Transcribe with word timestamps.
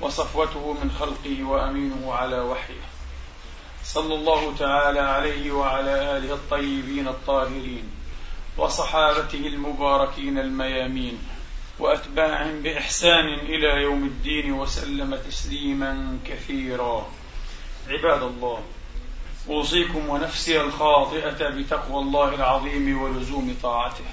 وصفوته 0.00 0.72
من 0.82 0.90
خلقه 0.90 1.44
وأمينه 1.44 2.12
على 2.12 2.40
وحيه. 2.40 2.80
صلى 3.84 4.14
الله 4.14 4.56
تعالى 4.58 5.00
عليه 5.00 5.52
وعلى 5.52 6.16
آله 6.16 6.34
الطيبين 6.34 7.08
الطاهرين 7.08 7.84
وصحابته 8.56 9.46
المباركين 9.46 10.38
الميامين 10.38 11.18
وأتباعهم 11.78 12.62
بإحسان 12.62 13.26
إلى 13.26 13.82
يوم 13.82 14.04
الدين 14.04 14.52
وسلم 14.52 15.16
تسليما 15.16 16.18
كثيرا. 16.26 17.06
عباد 17.88 18.22
الله 18.22 18.60
أوصيكم 19.48 20.08
ونفسي 20.08 20.60
الخاطئة 20.60 21.48
بتقوى 21.48 22.02
الله 22.02 22.34
العظيم 22.34 23.02
ولزوم 23.02 23.56
طاعته. 23.62 24.04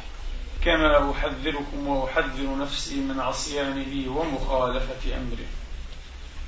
كما 0.65 1.11
أحذركم 1.11 1.87
وأحذر 1.87 2.57
نفسي 2.57 2.95
من 2.95 3.19
عصيانه 3.19 4.17
ومخالفة 4.17 5.17
أمره. 5.17 5.60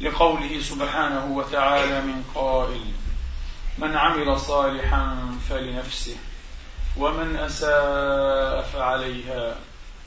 لقوله 0.02 0.62
سبحانه 0.62 1.26
وتعالى 1.26 2.02
من 2.02 2.24
قائل 2.36 2.86
من 3.78 3.98
عمل 3.98 4.40
صالحا 4.40 5.38
فلنفسه 5.50 6.16
ومن 6.98 7.36
أساء 7.36 8.62
فعليها 8.62 9.56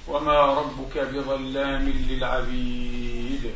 وما 0.08 0.40
ربك 0.40 0.98
بظلام 0.98 1.88
للعبيد. 1.88 3.54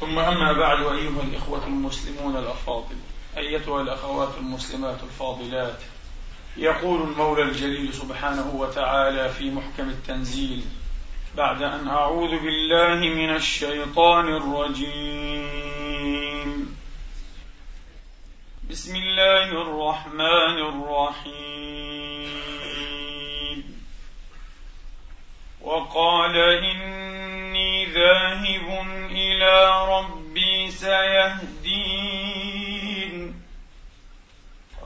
ثم 0.00 0.18
أما 0.18 0.52
بعد 0.52 0.78
أيها 0.78 1.22
الإخوة 1.22 1.66
المسلمون 1.66 2.36
الأفاضل 2.36 2.96
أيتها 3.36 3.82
الأخوات 3.82 4.28
المسلمات 4.38 5.02
الفاضلات 5.02 5.78
يقول 6.56 7.02
المولى 7.02 7.42
الجليل 7.42 7.94
سبحانه 7.94 8.50
وتعالى 8.54 9.28
في 9.28 9.50
محكم 9.50 9.88
التنزيل 9.88 10.64
بعد 11.36 11.62
أن 11.62 11.88
أعوذ 11.88 12.30
بالله 12.30 12.94
من 12.94 13.36
الشيطان 13.36 14.28
الرجيم. 14.28 15.52
بسم 18.70 18.96
الله 18.96 19.44
الرحمن 19.44 20.58
الرحيم. 20.68 21.32
وقال 25.60 26.36
إني 26.36 27.86
ذاهب 27.86 28.86
إلى 29.10 29.86
ربي 29.88 30.70
سيهدين. 30.70 31.82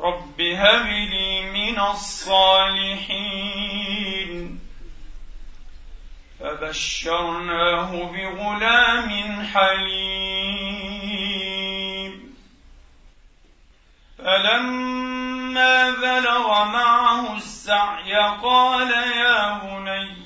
رب 0.01 0.41
هب 0.41 0.87
لي 0.87 1.51
من 1.51 1.81
الصالحين. 1.81 3.86
فبشرناه 6.47 7.91
بغلام 7.91 9.11
حليم. 9.55 10.87
فلما 14.19 15.91
بلغ 15.91 16.65
معه 16.65 17.37
السعي 17.37 18.15
قال 18.43 18.91
يا 18.91 19.59
بني 19.59 20.17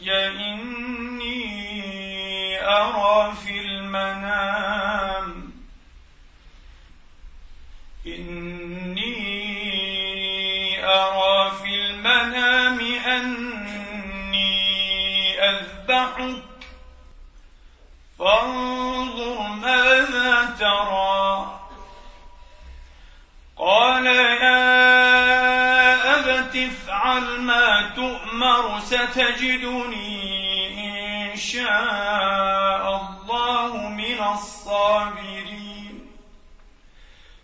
إني 0.52 1.40
أرى 2.68 3.34
في 3.34 3.60
المنام. 3.60 5.52
إني 8.06 9.24
أرى 10.84 11.50
في 11.50 11.74
المنام 11.74 12.80
أني 13.06 13.40
أذبحك؟ 15.90 16.42
فانظر 18.18 19.42
ماذا 19.42 20.56
ترى. 20.60 21.60
قال 23.58 24.06
يا 24.06 24.60
أبت 26.18 26.56
افعل 26.56 27.40
ما 27.40 27.90
تؤمر 27.96 28.80
ستجدني 28.80 30.10
إن 31.32 31.36
شاء 31.36 32.84
الله 32.96 33.88
من 33.88 34.22
الصابرين. 34.34 36.10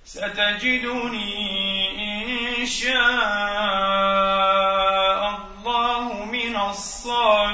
ستجدني 0.05 1.37
إن 2.61 2.67
شاء 2.67 2.97
الله 5.37 6.25
من 6.25 6.57
الصابرين. 6.57 7.46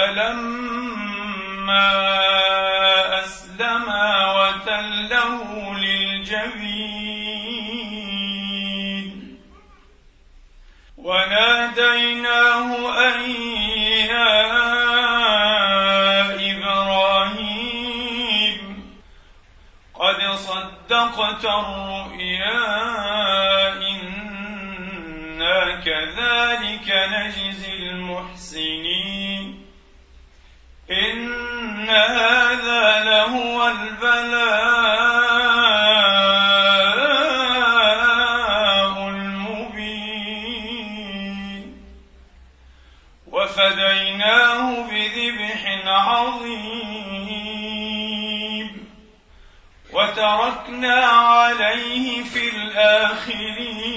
فلما 0.00 1.90
أسلما 3.24 4.08
وتله 4.32 5.74
للجبين 5.74 7.00
وناديناه 10.96 12.68
أن 13.08 13.20
يا 14.10 14.40
إبراهيم 16.52 17.80
قد 19.94 20.20
صدقت 20.34 21.44
الرؤيا 21.44 22.62
إنا 23.88 25.80
كذلك 25.84 26.88
نجزي 27.12 27.90
المحسنين 27.90 29.59
إن 30.90 31.88
هذا 31.88 33.04
لهو 33.04 33.68
البلاء 33.68 34.10
المبين 39.08 40.50
وفديناه 43.26 44.82
بذبح 44.82 45.80
عظيم 45.86 46.80
وتركنا 49.92 51.04
عليه 51.04 52.24
في 52.24 52.48
الآخرين 52.48 53.90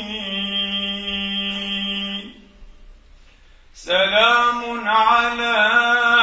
سلام 3.74 4.88
على 4.88 6.23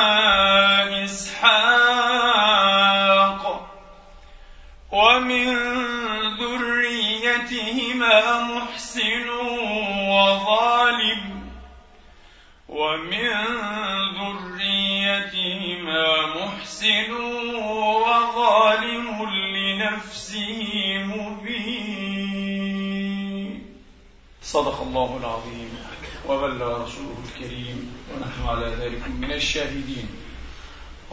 إسحاق 1.11 2.61
ومن 4.91 5.47
ذريتهما 6.39 8.17
محسن 8.43 9.27
وظالم 10.09 11.23
ومن 12.69 13.31
ذريتهما 14.19 16.05
محسن 16.35 17.11
وظالم 18.07 19.07
لنفسه 19.29 20.61
مبين. 21.05 21.91
صدق 24.41 24.81
الله 24.81 25.09
العظيم 25.21 25.71
وبلغ 26.27 26.83
رسوله 26.83 27.17
الكريم 27.25 27.77
ونحن 28.11 28.39
على 28.47 28.67
ذلك 28.67 29.03
من 29.19 29.31
الشاهدين. 29.31 30.07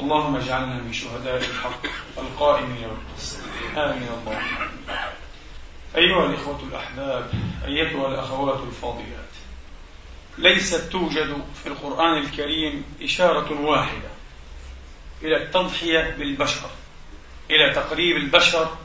اللهم 0.01 0.37
اجعلنا 0.37 0.83
من 0.83 0.93
شهداء 0.93 1.37
الحق 1.37 1.87
القائمين 2.19 2.89
بالقسط 2.89 3.39
آمين 3.77 4.09
اللهم 4.21 4.69
أيها 5.97 6.27
الإخوة 6.27 6.63
الأحباب 6.63 7.31
أيتها 7.65 8.09
الأخوات 8.09 8.61
الفاضلات 8.61 9.29
ليست 10.39 10.93
توجد 10.93 11.45
في 11.63 11.67
القرآن 11.69 12.19
الكريم 12.19 12.85
إشارة 13.03 13.61
واحدة 13.61 14.09
إلى 15.23 15.37
التضحية 15.37 16.15
بالبشر 16.19 16.71
إلى 17.51 17.75
تقريب 17.75 18.17
البشر 18.17 18.77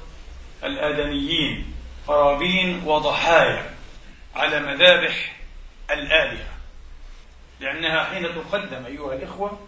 الآدميين 0.64 1.74
قرابين 2.08 2.84
وضحايا 2.86 3.76
على 4.36 4.60
مذابح 4.60 5.36
الآلهة 5.92 6.48
لأنها 7.60 8.04
حين 8.04 8.24
تقدم 8.24 8.86
أيها 8.86 9.14
الإخوة 9.14 9.60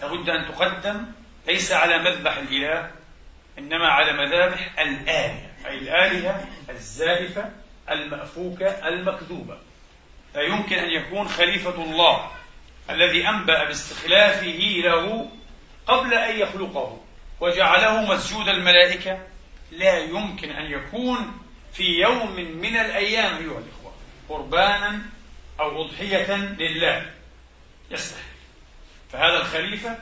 لابد 0.00 0.28
أن 0.28 0.46
تقدم 0.48 1.06
ليس 1.46 1.72
على 1.72 1.98
مذبح 1.98 2.36
الإله 2.36 2.90
إنما 3.58 3.88
على 3.88 4.12
مذابح 4.12 4.78
الآلهة 4.78 5.50
أي 5.66 5.78
الآلهة 5.78 6.46
الزائفة 6.70 7.50
المأفوكة 7.90 8.88
المكذوبة. 8.88 9.58
لا 10.34 10.42
يمكن 10.42 10.76
أن 10.76 10.90
يكون 10.90 11.28
خليفة 11.28 11.84
الله 11.84 12.30
الذي 12.90 13.28
أنبأ 13.28 13.64
باستخلافه 13.64 14.58
له 14.84 15.30
قبل 15.86 16.14
أن 16.14 16.38
يخلقه 16.38 17.00
وجعله 17.40 18.14
مسجود 18.14 18.48
الملائكة. 18.48 19.18
لا 19.72 19.98
يمكن 19.98 20.50
أن 20.50 20.72
يكون 20.72 21.40
في 21.72 21.82
يوم 21.82 22.36
من 22.36 22.76
الأيام 22.76 23.36
أيها 23.36 23.58
الإخوة 23.58 23.92
قربانا 24.28 25.00
أو 25.60 25.84
أضحية 25.84 26.36
لله. 26.36 27.10
يستحيل. 27.90 28.33
فهذا 29.14 29.36
الخليفة 29.36 29.98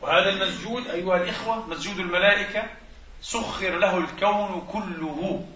وهذا 0.00 0.28
المسجود 0.28 0.86
أيها 0.86 1.16
الإخوة 1.16 1.66
مسجود 1.66 1.98
الملائكة 1.98 2.62
سخر 3.22 3.78
له 3.78 3.98
الكون 3.98 4.68
كله. 4.72 5.46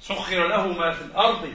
سخر 0.00 0.48
له 0.48 0.66
ما 0.66 0.92
في 0.92 1.02
الأرض 1.02 1.52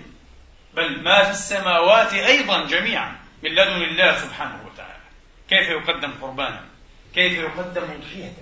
بل 0.73 1.03
ما 1.03 1.23
في 1.23 1.31
السماوات 1.31 2.13
أيضا 2.13 2.65
جميعا 2.65 3.15
من 3.43 3.51
لدن 3.51 3.81
الله 3.81 4.17
سبحانه 4.17 4.65
وتعالى. 4.65 5.03
كيف 5.49 5.69
يقدم 5.69 6.11
قربانا؟ 6.21 6.63
كيف 7.15 7.33
يقدم 7.33 7.83
أضحية 7.83 8.33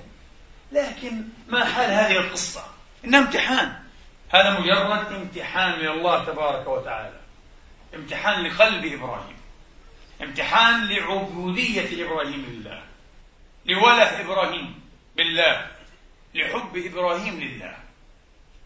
لكن 0.71 1.23
ما 1.47 1.65
حال 1.65 1.91
هذه 1.91 2.17
القصة؟ 2.17 2.63
إنها 3.05 3.19
امتحان. 3.19 3.79
هذا 4.29 4.59
مجرد 4.59 5.13
امتحان 5.13 5.79
من 5.79 5.87
الله 5.87 6.25
تبارك 6.25 6.67
وتعالى. 6.67 7.19
امتحان 7.95 8.43
لقلب 8.43 8.85
إبراهيم. 8.85 9.38
امتحان 10.21 10.87
لعبودية 10.87 12.05
إبراهيم 12.05 12.45
لله 12.45 12.83
لوله 13.65 14.21
إبراهيم 14.21 14.81
بالله 15.15 15.67
لحب 16.33 16.77
إبراهيم 16.77 17.39
لله. 17.39 17.77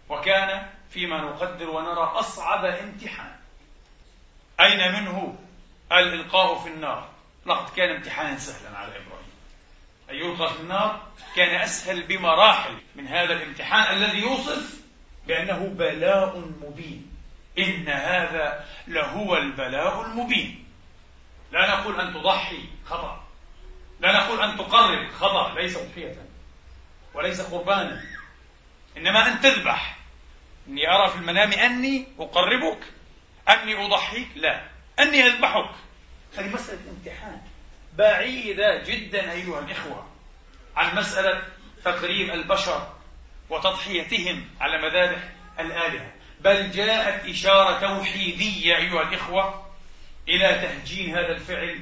وكان 0.10 0.70
فيما 0.90 1.22
نقدر 1.22 1.70
ونرى 1.70 2.04
أصعب 2.04 2.66
امتحان 2.66 3.36
أين 4.60 4.92
منه 4.92 5.38
الإلقاء 5.92 6.60
في 6.60 6.70
النار؟ 6.70 7.10
لقد 7.46 7.76
كان 7.76 7.96
امتحانا 7.96 8.38
سهلا 8.38 8.78
على 8.78 8.92
إبراهيم. 8.92 9.34
أن 10.10 10.16
يلقى 10.16 10.54
في 10.54 10.60
النار 10.60 11.08
كان 11.36 11.56
أسهل 11.56 12.04
بمراحل 12.04 12.78
من 12.96 13.08
هذا 13.08 13.34
الامتحان 13.34 13.98
الذي 13.98 14.20
يوصف 14.22 14.82
بأنه 15.28 15.68
بلاء 15.68 16.40
مبين. 16.62 17.12
إن 17.60 17.88
هذا 17.88 18.66
لهو 18.88 19.38
البلاء 19.38 20.02
المبين. 20.02 20.62
لا 21.54 21.70
نقول 21.70 22.02
أن 22.02 22.14
تضحي 22.14 22.60
خطأ. 22.86 23.24
لا 24.00 24.12
نقول 24.12 24.42
أن 24.42 24.58
تقرب 24.58 25.12
خطأ 25.12 25.54
ليس 25.56 25.78
أضحية 25.78 26.16
وليس 27.14 27.42
قربانا. 27.42 28.04
إنما 28.98 29.28
أن 29.28 29.42
تذبح. 29.42 29.98
إني 30.68 30.90
أرى 30.90 31.10
في 31.10 31.16
المنام 31.16 31.52
أني 31.52 32.08
أقربك 32.20 32.80
أني 33.50 33.86
أضحيك. 33.86 34.28
لا 34.36 34.62
أني 35.00 35.26
أذبحك. 35.26 35.70
هذه 36.38 36.54
مسألة 36.54 36.80
امتحان. 36.90 37.42
بعيدة 37.94 38.84
جدا 38.84 39.32
أيها 39.32 39.60
الإخوة 39.60 40.08
عن 40.76 40.96
مسألة 40.96 41.44
تقريب 41.86 42.30
البشر 42.30 42.94
وتضحيتهم 43.50 44.50
على 44.62 44.78
مذابح 44.78 45.30
الآلهة. 45.60 46.12
بل 46.40 46.72
جاءت 46.72 47.30
إشارة 47.30 47.80
توحيدية 47.80 48.76
أيها 48.76 49.02
الإخوة 49.02 49.62
إلى 50.28 50.48
تهجين 50.48 51.18
هذا 51.18 51.31
الفعل 51.31 51.80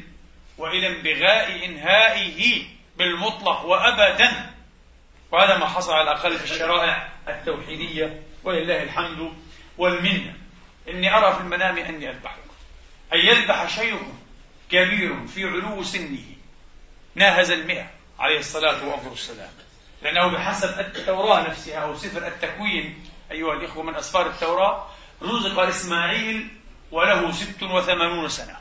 وإلى 0.57 0.87
انبغاء 0.87 1.65
إنهائه 1.65 2.63
بالمطلق 2.97 3.65
وأبدا. 3.65 4.51
وهذا 5.31 5.57
ما 5.57 5.65
حصل 5.65 5.93
على 5.93 6.11
الأقل 6.11 6.37
في 6.37 6.43
الشرائع 6.43 7.09
التوحيدية 7.27 8.21
ولله 8.43 8.83
الحمد 8.83 9.33
والمنة. 9.77 10.33
إني 10.89 11.17
أرى 11.17 11.33
في 11.33 11.41
المنام 11.41 11.77
أني 11.77 12.09
أذبحك 12.09 12.37
أن 13.13 13.19
يذبح 13.19 13.69
شيخ 13.69 13.99
كبير 14.71 15.27
في 15.27 15.45
علو 15.45 15.83
سنه. 15.83 16.25
ناهز 17.15 17.51
المئة 17.51 17.89
عليه 18.19 18.39
الصلاة 18.39 19.09
والسلام. 19.09 19.51
لأنه 20.01 20.27
بحسب 20.27 20.79
التوراة 20.79 21.49
نفسها 21.49 21.79
أو 21.79 21.95
سفر 21.95 22.27
التكوين 22.27 23.03
أيها 23.31 23.53
الإخوة 23.53 23.83
من 23.83 23.95
أسفار 23.95 24.27
التوراة 24.27 24.87
رزق 25.21 25.59
إسماعيل 25.59 26.47
وله 26.91 27.31
ست 27.31 27.63
وثمانون 27.63 28.29
سنة. 28.29 28.57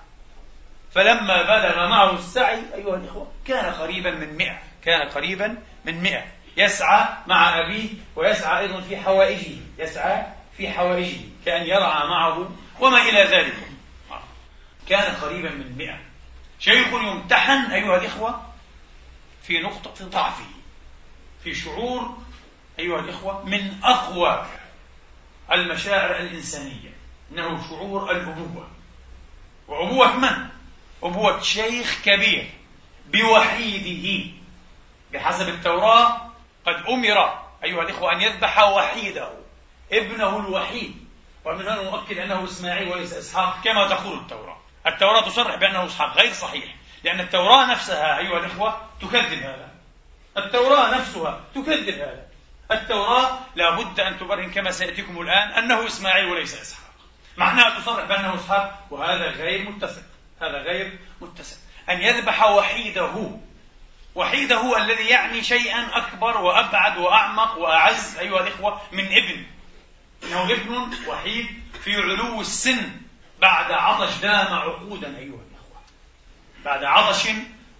فلما 0.94 1.43
بلغ 1.43 1.88
معه 1.88 2.15
السعي 2.15 2.62
أيها 2.75 2.97
الإخوة 2.97 3.32
كان 3.47 3.75
قريبا 3.75 4.11
من 4.11 4.37
مئة 4.37 4.59
كان 4.85 5.09
قريبا 5.09 5.56
من 5.85 6.00
مئة. 6.03 6.25
يسعى 6.56 7.09
مع 7.27 7.59
أبيه 7.59 7.88
ويسعى 8.17 8.61
أيضا 8.61 8.81
في 8.81 8.97
حوائجه 8.97 9.56
يسعى 9.79 10.27
في 10.56 10.71
حوائجه 10.71 11.21
كأن 11.47 11.67
يرعى 11.67 12.09
معه 12.09 12.50
وما 12.81 12.99
إلى 12.99 13.23
ذلك. 13.23 13.56
كان 14.88 15.15
قريبا 15.15 15.50
من 15.50 15.76
مئة. 15.79 15.99
شيخ 16.59 16.87
يمتحن 16.93 17.71
أيها 17.71 17.97
الإخوة 17.97 18.43
في 19.43 19.59
نقطة 19.59 20.05
ضعفه 20.05 20.44
في 21.44 21.55
شعور 21.55 22.19
أيها 22.79 23.00
الإخوة 23.00 23.44
من 23.44 23.81
أقوى 23.85 24.47
المشاعر 25.53 26.17
الإنسانية. 26.17 27.00
إنه 27.32 27.69
شعور 27.69 28.11
الأبوة. 28.11 28.69
وأبوة 29.69 30.17
من؟ 30.17 30.49
أبوة 31.03 31.41
شيخ 31.41 32.03
كبير 32.05 32.50
بوحيده. 33.06 34.31
بحسب 35.12 35.49
التوراة 35.49 36.31
قد 36.66 36.75
أمر 36.88 37.38
أيها 37.64 37.83
الإخوة 37.83 38.12
أن 38.12 38.21
يذبح 38.21 38.59
وحيده 38.59 39.31
ابنه 39.93 40.37
الوحيد. 40.37 41.11
ومن 41.45 41.61
هنا 41.61 41.83
نؤكد 41.83 42.19
أنه 42.19 42.45
إسماعيل 42.45 42.88
وليس 42.88 43.12
إسحاق 43.12 43.61
كما 43.64 43.88
تقول 43.88 44.19
التوراة. 44.19 44.57
التوراة 44.87 45.21
تصرح 45.28 45.54
بأنه 45.54 45.87
إسحاق 45.87 46.16
غير 46.16 46.33
صحيح 46.33 46.75
لأن 47.04 47.21
التوراة 47.21 47.71
نفسها 47.71 48.19
أيها 48.19 48.38
الإخوة 48.38 48.81
تكذب 49.00 49.43
هذا. 49.43 49.71
التوراة 50.37 50.99
نفسها 50.99 51.40
تكذب 51.54 51.95
هذا. 51.95 52.26
التوراة 52.71 53.38
لابد 53.57 54.00
أن 54.00 54.19
تبرهن 54.19 54.50
كما 54.50 54.71
سيأتيكم 54.71 55.21
الآن 55.21 55.49
أنه 55.49 55.87
إسماعيل 55.87 56.25
وليس 56.26 56.61
إسحاق. 56.61 56.79
معناها 57.37 57.80
تصرح 57.80 58.04
بأنه 58.04 58.34
إسحاق 58.34 58.87
وهذا 58.90 59.30
غير 59.30 59.70
متسق 59.70 60.02
هذا 60.42 60.58
غير 60.58 60.99
متسق 61.20 61.56
أن 61.90 62.02
يذبح 62.02 62.46
وحيده 62.46 63.30
وحيده 64.14 64.76
الذي 64.76 65.04
يعني 65.06 65.42
شيئا 65.42 65.96
أكبر 65.96 66.40
وأبعد 66.40 66.99
وأعمق 66.99 67.58
وأعز 67.58 68.18
أيها 68.18 68.40
الإخوة 68.40 68.80
من 68.92 69.04
ابن. 69.04 69.44
إنه 70.22 70.52
ابن 70.52 70.90
وحيد 71.06 71.46
في 71.84 71.96
علو 71.96 72.40
السن 72.40 72.90
بعد 73.40 73.72
عطش 73.72 74.16
دام 74.16 74.54
عقودا 74.54 75.08
أيها 75.18 75.40
الإخوة. 75.50 75.82
بعد 76.64 76.84
عطش 76.84 77.28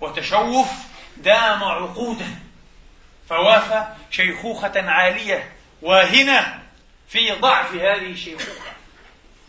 وتشوف 0.01 0.69
دام 1.17 1.65
عقودا. 1.65 2.39
فوافى 3.29 3.87
شيخوخة 4.11 4.91
عالية 4.91 5.53
واهنة 5.83 6.63
في 7.09 7.31
ضعف 7.31 7.75
هذه 7.75 8.11
الشيخوخة. 8.11 8.70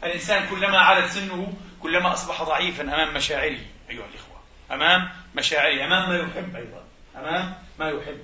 الإنسان 0.03 0.47
كلما 0.49 0.79
علت 0.79 1.05
سنه 1.05 1.53
كلما 1.79 2.13
أصبح 2.13 2.43
ضعيفا 2.43 2.83
أمام 2.83 3.13
مشاعره 3.13 3.59
أيها 3.89 4.05
الإخوة. 4.05 4.41
أمام 4.71 5.09
مشاعره 5.35 5.85
أمام 5.85 6.09
ما 6.09 6.17
يحب 6.17 6.55
أيضا. 6.55 6.83
أمام 7.15 7.53
ما 7.79 7.89
يحب. 7.89 8.19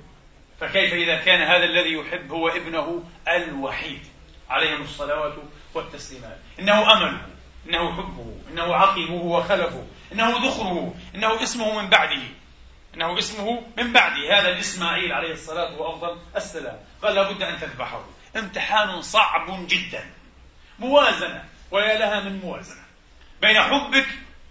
فكيف 0.59 0.93
إذا 0.93 1.17
كان 1.17 1.41
هذا 1.41 1.63
الذي 1.63 1.93
يحب 1.93 2.31
هو 2.31 2.47
ابنه 2.47 3.03
الوحيد؟ 3.27 4.01
عليهم 4.49 4.81
الصلوات 4.81 5.33
والتسليمات. 5.73 6.37
إنه 6.59 6.93
أمله 6.93 7.21
إنه 7.67 7.93
حبه 7.93 8.35
إنه 8.51 8.75
عقبه 8.75 9.11
وخلفه 9.11 9.87
إنه 10.11 10.29
ذخره 10.29 10.95
إنه 11.15 11.43
اسمه 11.43 11.81
من 11.81 11.89
بعده. 11.89 12.23
إنه 12.95 13.19
اسمه 13.19 13.63
من 13.77 13.93
بعده. 13.93 14.39
هذا 14.39 14.49
الإسماعيل 14.49 15.11
عليه 15.11 15.33
الصلاة 15.33 15.81
وأفضل 15.81 16.17
السلام. 16.35 16.79
قال 17.03 17.15
لابد 17.15 17.41
أن 17.41 17.59
تذبحه. 17.59 18.05
امتحان 18.35 19.01
صعب 19.01 19.67
جدا. 19.67 20.05
موازنة. 20.79 21.43
ويا 21.71 21.97
لها 21.97 22.19
من 22.19 22.39
موازنة 22.39 22.83
بين 23.41 23.61
حبك 23.61 24.07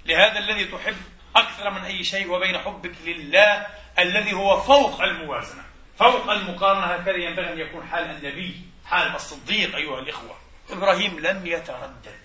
لهذا 0.07 0.39
الذي 0.39 0.65
تحب 0.65 0.97
أكثر 1.37 1.71
من 1.71 1.85
أي 1.85 2.05
شيء 2.05 2.31
وبين 2.31 2.59
حبك 2.59 2.95
لله 3.05 3.67
الذي 3.99 4.33
هو 4.33 4.61
فوق 4.61 5.03
الموازنة. 5.03 5.63
فوق 5.99 6.31
المقارنة 6.31 6.87
هكذا 6.87 7.17
ينبغي 7.17 7.53
أن 7.53 7.59
يكون 7.59 7.87
حال 7.87 8.05
النبي 8.05 8.61
حال 8.87 9.15
الصديق 9.15 9.77
أيها 9.77 9.99
الإخوة. 9.99 10.37
إبراهيم 10.71 11.19
لم 11.21 11.47
يتردد. 11.47 12.17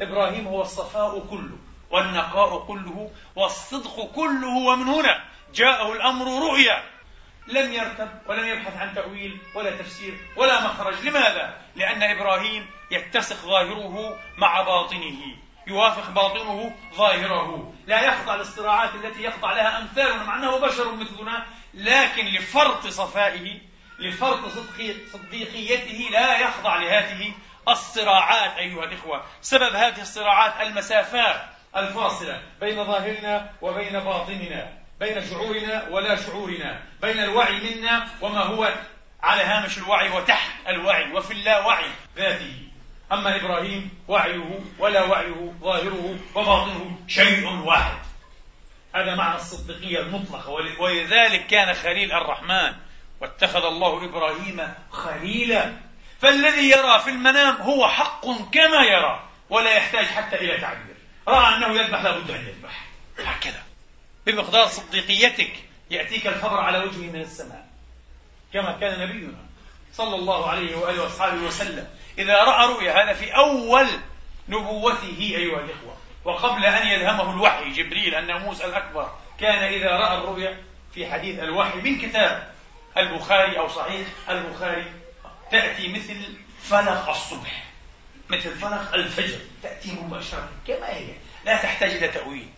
إبراهيم 0.00 0.46
هو 0.46 0.62
الصفاء 0.62 1.26
كله 1.30 1.58
والنقاء 1.90 2.66
كله 2.66 3.10
والصدق 3.36 4.12
كله 4.14 4.56
ومن 4.56 4.88
هنا 4.88 5.24
جاءه 5.54 5.92
الأمر 5.92 6.48
رؤيا. 6.48 6.82
لم 7.48 7.72
يرتب 7.72 8.08
ولم 8.26 8.44
يبحث 8.44 8.76
عن 8.76 8.94
تأويل 8.94 9.38
ولا 9.54 9.70
تفسير 9.70 10.14
ولا 10.36 10.64
مخرج. 10.64 10.94
لماذا؟ 11.06 11.60
لأن 11.76 12.02
إبراهيم 12.02 12.66
يتسق 12.90 13.36
ظاهره 13.36 14.18
مع 14.36 14.62
باطنه. 14.62 15.36
يوافق 15.66 16.10
باطنه 16.10 16.74
ظاهره. 16.94 17.74
لا 17.86 18.00
يخضع 18.00 18.34
للصراعات 18.34 18.94
التي 18.94 19.24
يخضع 19.24 19.52
لها 19.52 19.78
أمثالنا 19.78 20.24
مع 20.24 20.36
أنه 20.38 20.58
بشر 20.58 20.94
مثلنا 20.94 21.46
لكن 21.74 22.26
لفرط 22.26 22.86
صفائه 22.86 23.60
لفرط 23.98 24.40
صديقيته 25.12 26.08
لا 26.10 26.38
يخضع 26.38 26.76
لهذه 26.76 27.32
الصراعات 27.68 28.58
أيها 28.58 28.84
الإخوة. 28.84 29.24
سبب 29.40 29.74
هذه 29.74 30.00
الصراعات 30.00 30.66
المسافات 30.66 31.40
الفاصلة 31.76 32.42
بين 32.60 32.84
ظاهرنا 32.84 33.50
وبين 33.62 34.00
باطننا 34.00 34.72
بين 35.00 35.28
شعورنا 35.30 35.88
ولا 35.90 36.16
شعورنا 36.16 36.82
بين 37.02 37.18
الوعي 37.18 37.60
منا 37.60 38.08
وما 38.20 38.40
هو 38.40 38.74
على 39.22 39.42
هامش 39.42 39.78
الوعي 39.78 40.10
وتحت 40.10 40.50
الوعي 40.68 41.12
وفي 41.12 41.32
اللاوعي 41.32 41.90
ذاته. 42.16 42.65
أما 43.12 43.36
إبراهيم 43.36 43.90
وعيه 44.08 44.60
ولا 44.78 45.02
وعيه 45.02 45.52
ظاهره 45.60 46.18
وباطنه 46.34 46.98
شيء 47.08 47.46
واحد. 47.46 47.98
هذا 48.94 49.14
معنى 49.14 49.36
الصديقية 49.36 50.00
المطلقة. 50.00 50.50
ولذلك 50.80 51.46
كان 51.46 51.74
خليل 51.74 52.12
الرحمن 52.12 52.74
واتخذ 53.20 53.64
الله 53.64 54.04
إبراهيم 54.04 54.74
خليلا. 54.90 55.72
فالذي 56.20 56.70
يرى 56.70 57.00
في 57.00 57.10
المنام 57.10 57.56
هو 57.56 57.88
حق 57.88 58.26
كما 58.52 58.82
يرى 58.84 59.28
ولا 59.50 59.74
يحتاج 59.74 60.04
حتى 60.04 60.36
إلى 60.36 60.58
تعبير. 60.58 60.96
رأى 61.28 61.56
أنه 61.56 61.80
يذبح 61.80 62.02
لابد 62.02 62.30
أن 62.30 62.46
يذبح. 62.46 62.86
هكذا. 63.18 63.62
بمقدار 64.26 64.66
صديقيتك 64.66 65.52
يأتيك 65.90 66.26
الخبر 66.26 66.60
على 66.60 66.78
وجهه 66.78 67.10
من 67.12 67.20
السماء. 67.20 67.66
كما 68.52 68.72
كان 68.80 69.00
نبينا 69.00 69.46
صلى 69.92 70.14
الله 70.14 70.50
عليه 70.50 70.76
وآله 70.76 71.02
وأصحابه 71.02 71.42
وسلم. 71.42 71.88
إذا 72.18 72.34
رأى 72.44 72.66
رؤيا 72.66 73.04
هذا 73.04 73.12
في 73.12 73.36
أول 73.36 73.86
نبوته 74.48 75.18
أيها 75.18 75.60
الإخوة 75.60 75.96
وقبل 76.24 76.64
أن 76.64 76.86
يلهمه 76.86 77.32
الوحي 77.32 77.70
جبريل 77.70 78.14
الناموس 78.14 78.60
الأكبر 78.60 79.10
كان 79.40 79.62
إذا 79.72 79.90
رأى 79.90 80.18
الرؤيا 80.18 80.62
في 80.94 81.10
حديث 81.10 81.38
الوحي 81.38 81.80
من 81.80 81.98
كتاب 81.98 82.52
البخاري 82.96 83.58
أو 83.58 83.68
صحيح 83.68 84.06
البخاري 84.30 84.92
تأتي 85.50 85.88
مثل 85.88 86.16
فلق 86.62 87.08
الصبح 87.08 87.64
مثل 88.28 88.50
فلق 88.50 88.94
الفجر 88.94 89.38
تأتي 89.62 89.92
مباشرة 89.92 90.48
كما 90.66 90.88
هي 90.88 91.08
لا 91.44 91.56
تحتاج 91.56 91.90
إلى 91.90 92.08
تأويل. 92.08 92.48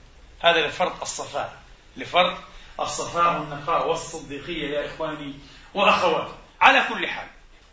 هذا 0.40 0.66
لفرط 0.66 1.00
الصفاء. 1.00 1.56
لفرط 1.96 2.36
الصفاء 2.80 3.40
والنقاء 3.40 3.88
والصديقية 3.88 4.68
يا 4.78 4.86
إخواني 4.86 5.34
وأخواتي. 5.74 6.32
على 6.60 6.84
كل 6.88 7.08
حال 7.08 7.26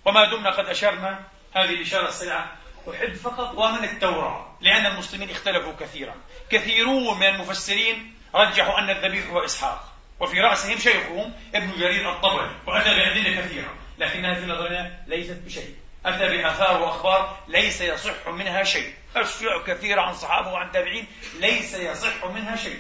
وما 0.06 0.26
دمنا 0.26 0.50
قد 0.50 0.66
أشرنا 0.66 1.20
هذه 1.56 1.70
الإشارة 1.70 2.08
السريعة 2.08 2.52
أحب 2.94 3.14
فقط 3.14 3.58
ومن 3.58 3.84
التوراة 3.84 4.58
لأن 4.62 4.86
المسلمين 4.86 5.30
اختلفوا 5.30 5.74
كثيرا. 5.80 6.16
كثيرون 6.50 7.20
من 7.20 7.26
المفسرين 7.26 8.14
رجحوا 8.36 8.80
أن 8.80 8.90
الذبيح 8.90 9.30
هو 9.30 9.46
إسحاق 9.46 9.94
وفي 10.20 10.40
رأسهم 10.40 10.78
شيخهم 10.78 11.34
ابن 11.56 11.72
جرير 11.80 12.12
الطبري 12.12 12.52
وأتى 12.68 12.90
بأدلة 12.90 13.42
كثيرة 13.42 13.74
لكنها 13.98 14.34
في 14.34 14.46
نظرنا 14.46 15.04
ليست 15.08 15.42
بشيء. 15.46 15.76
أتى 16.06 16.38
بآثار 16.38 16.82
وأخبار 16.82 17.38
ليس 17.48 17.82
يصح 17.82 18.28
منها 18.28 18.64
شيء. 18.64 18.94
أشياء 19.16 19.64
كثيرة 19.64 20.02
عن 20.02 20.14
صحابة 20.14 20.52
وعن 20.52 20.72
تابعين 20.72 21.08
ليس 21.40 21.74
يصح 21.74 22.26
منها 22.26 22.56
شيء. 22.56 22.80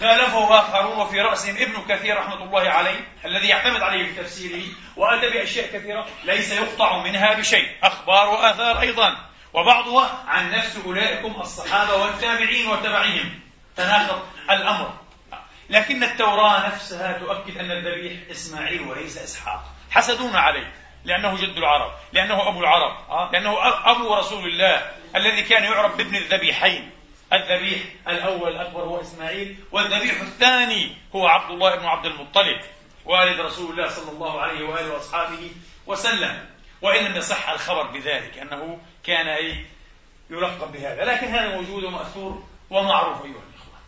خالفه 0.00 0.58
آخرون 0.58 0.98
وفي 0.98 1.20
رأسهم 1.20 1.56
ابن 1.56 1.74
كثير 1.88 2.16
رحمة 2.16 2.44
الله 2.44 2.70
عليه 2.70 3.08
الذي 3.24 3.48
يعتمد 3.48 3.82
عليه 3.82 4.06
في 4.06 4.22
تفسيره 4.22 4.62
وأتى 4.96 5.30
بأشياء 5.30 5.66
كثيرة 5.66 6.06
ليس 6.24 6.52
يقطع 6.52 7.02
منها 7.02 7.34
بشيء. 7.34 7.68
أخبار 7.82 8.28
وآثار 8.28 8.80
أيضا. 8.80 9.16
وبعضها 9.52 10.24
عن 10.26 10.50
نفس 10.50 10.78
أولئكم 10.86 11.40
الصحابة 11.40 11.94
والتابعين 11.94 12.66
وتبعهم. 12.68 13.40
تناقض 13.76 14.22
الأمر. 14.50 14.92
لكن 15.70 16.02
التوراة 16.02 16.66
نفسها 16.66 17.12
تؤكد 17.12 17.58
أن 17.58 17.70
الذبيح 17.70 18.12
إسماعيل 18.30 18.80
وليس 18.80 19.18
إسحاق. 19.18 19.64
حسدونا 19.90 20.38
عليه. 20.38 20.72
لأنه 21.04 21.36
جد 21.36 21.56
العرب. 21.56 21.92
لأنه 22.12 22.48
أبو 22.48 22.60
العرب. 22.60 23.10
آه. 23.10 23.30
لأنه 23.32 23.56
أبو 23.90 24.14
رسول 24.14 24.44
الله 24.46 24.90
الذي 25.16 25.42
كان 25.42 25.64
يعرف 25.64 25.96
بابن 25.96 26.16
الذبيحين. 26.16 26.90
الذبيح 27.32 27.82
الأول 28.08 28.52
الأكبر 28.52 28.80
هو 28.80 29.00
إسماعيل 29.00 29.56
والذبيح 29.72 30.20
الثاني 30.20 30.96
هو 31.14 31.26
عبد 31.26 31.50
الله 31.50 31.76
بن 31.76 31.84
عبد 31.84 32.06
المطلب. 32.06 32.60
وآلد 33.04 33.40
رسول 33.40 33.70
الله 33.70 33.88
صلى 33.88 34.12
الله 34.12 34.40
عليه 34.40 34.64
وآله 34.64 34.94
وأصحابه 34.94 35.50
وسلم. 35.86 36.46
وإن 36.82 37.04
لم 37.04 37.16
يصح 37.16 37.48
الخبر 37.48 37.82
بذلك 37.82 38.38
أنه 38.38 38.78
كان 39.04 39.28
أي 39.28 39.64
يلقب 40.30 40.72
بهذا. 40.72 41.04
لكن 41.04 41.26
هذا 41.26 41.56
موجود 41.56 41.84
ومأثور 41.84 42.44
ومعروف 42.70 43.24
أيها 43.24 43.42
الإخوة. 43.50 43.78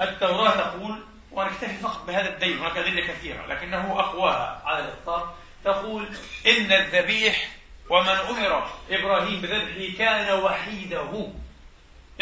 التوراة 0.00 0.56
تقول 0.56 1.04
ونكتفي 1.32 1.76
فقط 1.76 2.06
بهذا 2.06 2.28
الدين 2.28 2.58
هناك 2.58 2.76
أدلة 2.76 3.06
كثيرة 3.06 3.46
لكنه 3.46 4.00
أقواها 4.00 4.62
على 4.64 4.84
الإطلاق. 4.84 5.38
تقول 5.64 6.08
إن 6.46 6.72
الذبيح 6.72 7.48
ومن 7.90 8.08
أمر 8.08 8.70
إبراهيم 8.90 9.40
بذبحه 9.40 9.98
كان 9.98 10.38
وحيده. 10.38 11.32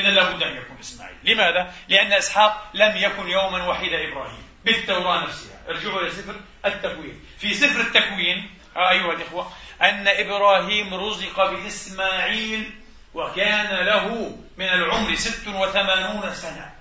إذا 0.01 0.11
لابد 0.11 0.43
أن 0.43 0.57
يكون 0.57 0.77
إسماعيل. 0.81 1.17
لماذا؟ 1.25 1.75
لأن 1.89 2.13
إسحاق 2.13 2.71
لم 2.75 2.97
يكن 2.97 3.29
يوما 3.31 3.67
وحيد 3.67 3.93
إبراهيم. 3.93 4.43
بالتوراة 4.65 5.25
نفسها. 5.25 5.61
ارجعوا 5.69 6.01
إلى 6.01 6.11
سفر 6.11 6.35
التكوين. 6.67 7.25
في 7.39 7.55
سفر 7.55 7.81
التكوين 7.81 8.51
آه، 8.77 8.91
أيها 8.91 9.13
الإخوة 9.13 9.53
أن 9.83 10.09
إبراهيم 10.09 10.95
رزق 10.95 11.51
بإسماعيل 11.51 12.71
وكان 13.15 13.87
له 13.87 14.37
من 14.57 14.67
العمر 14.67 15.15
ست 15.15 15.49
وثمانون 15.49 16.35
سنة. 16.35 16.73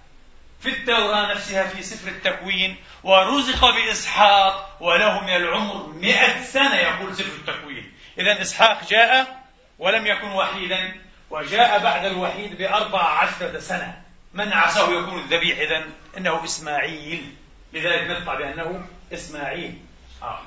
في 0.59 0.69
التوراة 0.69 1.31
نفسها 1.31 1.67
في 1.67 1.83
سفر 1.83 2.07
التكوين 2.07 2.77
ورزق 3.03 3.65
بإسحاق 3.69 4.77
وله 4.79 5.23
من 5.23 5.35
العمر 5.35 5.88
مئة 5.88 6.41
سنة 6.41 6.75
يقول 6.75 7.15
سفر 7.15 7.51
التكوين. 7.51 7.93
إذا 8.19 8.41
إسحاق 8.41 8.89
جاء 8.89 9.43
ولم 9.79 10.07
يكن 10.07 10.27
وحيدا. 10.27 11.08
وجاء 11.29 11.79
بعد 11.79 12.05
الوحيد 12.05 12.57
بأربع 12.57 13.03
عشرة 13.03 13.59
سنة. 13.59 14.01
من 14.33 14.53
عساه 14.53 14.89
يكون 14.89 15.19
الذبيح 15.19 15.59
إذا 15.59 15.86
إنه 16.17 16.43
إسماعيل. 16.43 17.36
لذلك 17.74 18.09
نقطع 18.09 18.36
بأنه 18.36 18.88
إسماعيل. 19.13 19.81
آه. 20.21 20.41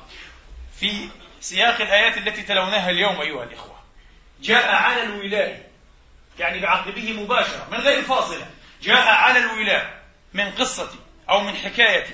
في 0.80 1.08
سياق 1.40 1.80
الآيات 1.80 2.18
التي 2.18 2.42
تلوناها 2.42 2.90
اليوم 2.90 3.20
أيها 3.20 3.44
الإخوة. 3.44 3.76
جاء 4.40 4.74
على 4.74 5.02
الولاء. 5.02 5.70
يعني 6.38 6.60
بعقبه 6.60 7.12
مباشرة 7.12 7.68
من 7.70 7.78
غير 7.78 8.02
فاصلة. 8.02 8.46
جاء 8.82 9.08
على 9.08 9.38
الولاء 9.38 10.02
من 10.34 10.50
قصة 10.50 10.90
أو 11.30 11.40
من 11.40 11.56
حكاية. 11.56 12.06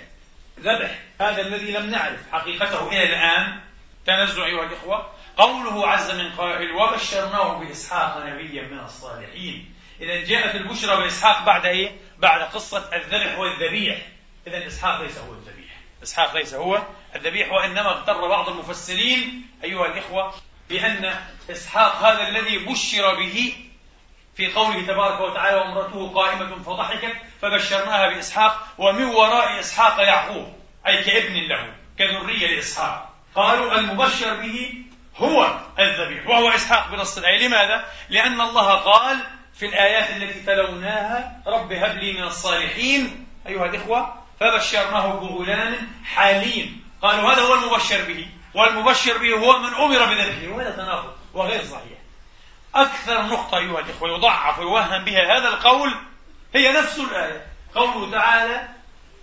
ذبح 0.60 0.98
هذا 1.20 1.40
الذي 1.42 1.72
لم 1.72 1.90
نعرف 1.90 2.20
حقيقته 2.32 2.88
إلى 2.88 3.02
الآن. 3.02 3.60
تنزل 4.06 4.42
أيها 4.42 4.64
الإخوة. 4.64 5.17
قوله 5.38 5.88
عز 5.88 6.10
من 6.10 6.32
قائل 6.32 6.72
وبشرناه 6.72 7.58
بإسحاق 7.58 8.24
نبيا 8.26 8.62
من 8.62 8.78
الصالحين. 8.78 9.74
إذا 10.00 10.24
جاءت 10.24 10.54
البشرى 10.54 10.96
بإسحاق 10.96 11.44
بعد 11.44 11.66
إيه؟ 11.66 11.96
بعد 12.18 12.42
قصة 12.42 12.94
الذبح 12.96 13.38
والذبيح. 13.38 13.98
إذا 14.46 14.66
إسحاق 14.66 15.02
ليس 15.02 15.18
هو 15.18 15.32
الذبيح. 15.32 15.70
إسحاق 16.02 16.36
ليس 16.36 16.54
هو 16.54 16.82
الذبيح 17.16 17.52
وإنما 17.52 17.88
اغتر 17.88 18.28
بعض 18.28 18.48
المفسرين 18.48 19.46
أيها 19.64 19.86
الإخوة 19.86 20.34
بأن 20.68 21.14
إسحاق 21.50 21.96
هذا 21.96 22.28
الذي 22.28 22.58
بشر 22.58 23.14
به 23.14 23.54
في 24.36 24.52
قوله 24.52 24.86
تبارك 24.86 25.20
وتعالى 25.20 25.56
وامرأته 25.56 26.12
قائمة 26.14 26.62
فضحكت 26.62 27.16
فبشرناها 27.42 28.08
بإسحاق 28.08 28.66
ومن 28.78 29.04
وراء 29.04 29.60
إسحاق 29.60 30.00
يعقوب. 30.00 30.52
أي 30.86 31.04
كابن 31.04 31.34
له 31.34 31.74
كذرية 31.98 32.46
لإسحاق. 32.46 33.14
قالوا 33.34 33.78
المبشر 33.78 34.34
به 34.34 34.84
هو 35.18 35.58
الذبيح. 35.78 36.26
وهو 36.26 36.48
إسحاق 36.48 36.90
بنص 36.90 37.18
الآية 37.18 37.46
لماذا؟ 37.46 37.84
لأن 38.08 38.40
الله 38.40 38.74
قال 38.74 39.18
في 39.54 39.66
الآيات 39.66 40.10
التي 40.10 40.40
تلوناها 40.40 41.42
رب 41.46 41.72
هب 41.72 41.96
لي 41.96 42.12
من 42.12 42.22
الصالحين. 42.22 43.26
أيها 43.46 43.64
الإخوة 43.64 44.14
فبشرناه 44.40 45.06
بغلام 45.06 45.76
حليم. 46.04 46.84
قالوا 47.02 47.32
هذا 47.32 47.42
هو 47.42 47.54
المبشر 47.54 48.04
به. 48.04 48.28
والمبشر 48.54 49.18
به 49.18 49.34
هو 49.34 49.58
من 49.58 49.74
أمر 49.74 50.04
بذبحه 50.04 50.54
وهذا 50.54 50.70
تناقض 50.70 51.12
وغير 51.34 51.64
صحيح. 51.64 51.98
أكثر 52.74 53.22
نقطة 53.22 53.58
أيها 53.58 53.80
الإخوة 53.80 54.10
يضعف 54.10 54.58
ويوهم 54.58 55.04
بها 55.04 55.38
هذا 55.38 55.48
القول 55.48 55.94
هي 56.54 56.72
نفس 56.72 56.98
الآية. 56.98 57.46
قوله 57.74 58.10
تعالى 58.10 58.68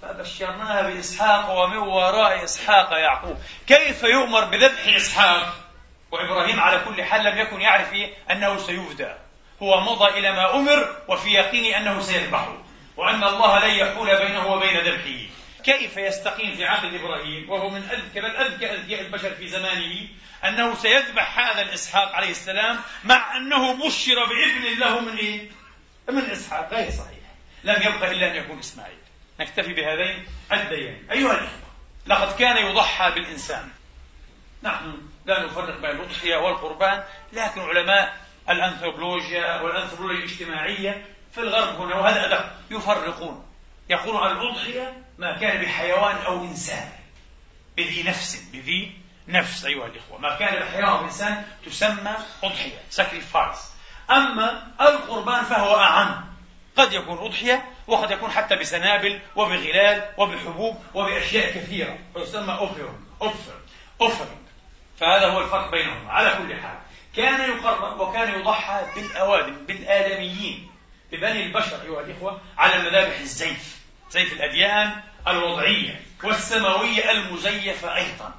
فبشرناها 0.01 0.81
بإسحاق 0.81 1.59
ومن 1.59 1.77
وراء 1.77 2.43
إسحاق 2.43 2.91
يعقوب. 2.91 3.37
كيف 3.67 4.03
يؤمر 4.03 4.45
بذبح 4.45 4.95
إسحاق؟ 4.95 5.64
وإبراهيم 6.11 6.59
على 6.59 6.79
كل 6.79 7.03
حال 7.03 7.23
لم 7.23 7.37
يكن 7.37 7.61
يعرف 7.61 7.93
أنه 8.31 8.57
سيفدى. 8.57 9.13
هو 9.61 9.81
مضى 9.81 10.19
إلى 10.19 10.31
ما 10.31 10.55
أمر 10.55 10.95
وفي 11.07 11.29
يقين 11.29 11.73
أنه 11.73 12.01
سيذبحه. 12.01 12.57
وأن 12.97 13.23
الله 13.23 13.59
لن 13.59 13.75
يحول 13.75 14.17
بينه 14.17 14.47
وبين 14.47 14.77
ذبحه. 14.77 15.35
كيف 15.63 15.97
يستقيم 15.97 16.55
في 16.55 16.65
عقل 16.65 16.95
إبراهيم 16.95 17.49
وهو 17.49 17.69
من 17.69 17.89
أذكى 17.91 18.21
بل 18.21 18.35
أذكى 18.35 18.73
أذكياء 18.73 19.01
البشر 19.01 19.35
في 19.35 19.47
زمانه 19.47 20.07
أنه 20.45 20.75
سيذبح 20.75 21.39
هذا 21.39 21.61
الإسحاق 21.61 22.15
عليه 22.15 22.29
السلام 22.29 22.79
مع 23.03 23.37
أنه 23.37 23.73
بشر 23.73 24.25
بابن 24.25 24.79
له 24.79 24.99
من 24.99 25.17
إيه؟ 25.17 25.49
من 26.09 26.29
إسحاق. 26.31 26.73
غير 26.73 26.91
صحيح. 26.91 27.17
لم 27.63 27.81
يبقى 27.81 28.11
إلا 28.11 28.31
أن 28.31 28.35
يكون 28.35 28.59
إسماعيل. 28.59 28.97
نكتفي 29.39 29.73
بهذين 29.73 30.25
الديين 30.51 31.07
أيها 31.11 31.31
الإخوة 31.31 31.65
لقد 32.07 32.35
كان 32.39 32.57
يضحى 32.65 33.11
بالإنسان. 33.11 33.69
نحن 34.63 35.01
لا 35.25 35.45
نفرق 35.45 35.81
بين 35.81 35.89
الأضحية 35.89 36.35
والقربان 36.35 37.03
لكن 37.33 37.61
علماء 37.61 38.17
الأنثروبولوجيا 38.49 39.61
والأنثروبولوجيا 39.61 40.25
الاجتماعية 40.25 41.05
في 41.31 41.41
الغرب 41.41 41.81
هنا 41.81 41.95
وهذا 41.95 42.25
أدق 42.25 42.51
يفرقون. 42.71 43.45
يقولون 43.89 44.31
الأضحية 44.31 45.03
ما 45.17 45.37
كان 45.37 45.61
بحيوان 45.61 46.15
أو 46.15 46.43
إنسان 46.43 46.89
بذي 47.77 48.03
نفس 48.03 48.49
بذي 48.53 48.97
نفس 49.27 49.65
أيها 49.65 49.85
الإخوة. 49.85 50.17
ما 50.17 50.35
كان 50.35 50.59
بحيوان 50.59 50.89
أو 50.89 51.05
إنسان 51.05 51.43
تسمى 51.65 52.15
أضحية 52.43 52.79
sacrifice. 52.97 53.59
أما 54.11 54.67
القربان 54.81 55.43
فهو 55.43 55.75
أعم. 55.75 56.25
قد 56.77 56.93
يكون 56.93 57.17
أضحية 57.17 57.65
وقد 57.87 58.11
يكون 58.11 58.31
حتى 58.31 58.55
بسنابل 58.55 59.19
وبغلال 59.35 60.09
وبحبوب 60.17 60.77
وبأشياء 60.93 61.51
كثيرة 61.51 61.99
ويسمى 62.15 62.53
أوفر 62.53 62.93
أوفر 63.21 63.53
أوفر 64.01 64.25
فهذا 64.99 65.27
هو 65.27 65.41
الفرق 65.41 65.71
بينهما. 65.71 66.11
على 66.11 66.29
كل 66.29 66.61
حال 66.61 66.77
كان 67.15 67.49
يقرب 67.51 67.99
وكان 67.99 68.39
يضحى 68.39 68.85
بالأوادم 68.95 69.65
بالآدميين 69.65 70.71
ببني 71.11 71.43
البشر 71.43 71.81
أيها 71.81 72.01
الإخوة 72.01 72.41
على 72.57 72.83
مذابح 72.83 73.19
الزيف 73.19 73.79
زيف 74.09 74.33
الأديان 74.33 75.01
الوضعية 75.27 76.01
والسماوية 76.23 77.11
المزيفة 77.11 77.95
أيضا. 77.95 78.33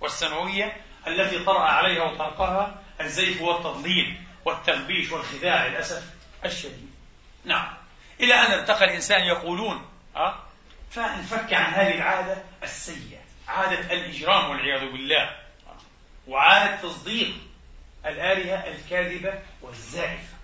والسماوية 0.00 0.76
التي 1.06 1.38
طرأ 1.38 1.60
عليها 1.60 2.02
وطرقها 2.02 2.82
الزيف 3.00 3.42
والتضليل 3.42 4.20
والتغبيش 4.44 5.12
والخداع 5.12 5.66
للأسف 5.66 6.02
الشديد. 6.44 6.90
نعم. 7.44 7.74
إلى 8.20 8.34
أن 8.34 8.52
ارتقى 8.52 8.84
الإنسان 8.84 9.20
يقولون 9.20 9.86
أه؟ 10.16 10.34
فانفك 10.90 11.54
عن 11.54 11.72
هذه 11.72 11.94
العادة 11.94 12.42
السيئة 12.62 13.18
عادة 13.48 13.92
الإجرام 13.92 14.50
والعياذ 14.50 14.92
بالله. 14.92 15.47
وعادة 16.28 16.76
تصديق 16.76 17.34
الآلهة 18.06 18.68
الكاذبة 18.68 19.34
والزائفة 19.62 20.38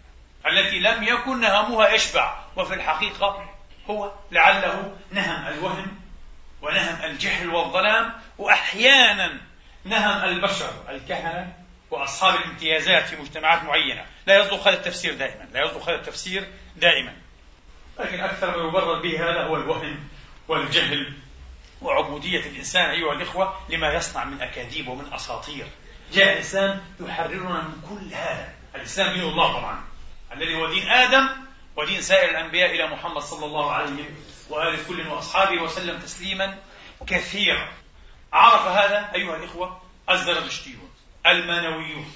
التي 0.47 0.79
لم 0.79 1.03
يكن 1.03 1.41
نهمها 1.41 1.89
يشبع 1.89 2.37
وفي 2.57 2.75
الحقيقة 2.75 3.49
هو 3.91 4.13
لعله 4.31 4.97
نهم 5.11 5.47
الوهم 5.47 6.01
ونهم 6.63 7.05
الجهل 7.05 7.49
والظلام 7.49 8.13
وأحيانا 8.39 9.41
نهم 9.85 10.25
البشر 10.25 10.71
الكهنة 10.89 11.53
وأصحاب 11.91 12.35
الامتيازات 12.35 13.07
في 13.07 13.17
مجتمعات 13.17 13.63
معينة. 13.63 14.07
لا 14.27 14.39
يصدق 14.39 14.69
هذا 14.69 14.77
التفسير 14.77 15.15
دائما 15.15 15.49
لا 15.53 15.65
يصدق 15.65 15.89
هذا 15.89 15.97
التفسير 15.97 16.49
دائما. 16.77 17.13
لكن 17.99 18.21
أكثر 18.21 18.57
ما 18.57 18.69
يبرر 18.69 19.03
به 19.03 19.31
هذا 19.31 19.43
هو 19.43 19.57
الوهم 19.57 20.09
والجهل 20.49 21.13
وعبودية 21.85 22.41
الإنسان 22.41 22.91
أيها 22.91 23.13
الإخوة 23.13 23.61
لما 23.69 23.93
يصنع 23.93 24.25
من 24.25 24.43
أكاذيب 24.43 24.89
ومن 24.89 25.13
أساطير. 25.13 25.67
جاء 26.13 26.33
الإسلام 26.33 26.85
يحررنا 27.01 27.63
من 27.63 27.83
كل 27.89 28.15
هذا. 28.15 28.55
الإسلام 28.75 29.13
دين 29.13 29.23
الله 29.23 29.53
طبعا. 29.53 29.85
الذي 30.33 30.55
هو 30.55 30.71
دين 30.71 30.89
آدم 30.89 31.29
ودين 31.77 32.01
سائر 32.01 32.31
الأنبياء 32.31 32.71
إلى 32.71 32.87
محمد 32.87 33.23
صلى 33.23 33.47
الله 33.47 33.73
عليه 33.73 34.05
وآله 34.51 34.79
كل 34.89 35.09
وأصحابه 35.09 35.63
وسلم 35.63 35.99
تسليما. 35.99 36.59
كثيرا. 37.07 37.69
عرف 38.33 38.67
هذا 38.67 39.11
أيها 39.15 39.37
الإخوة 39.37 39.81
الزرادشتيون 40.11 40.91
المانويون 41.27 42.13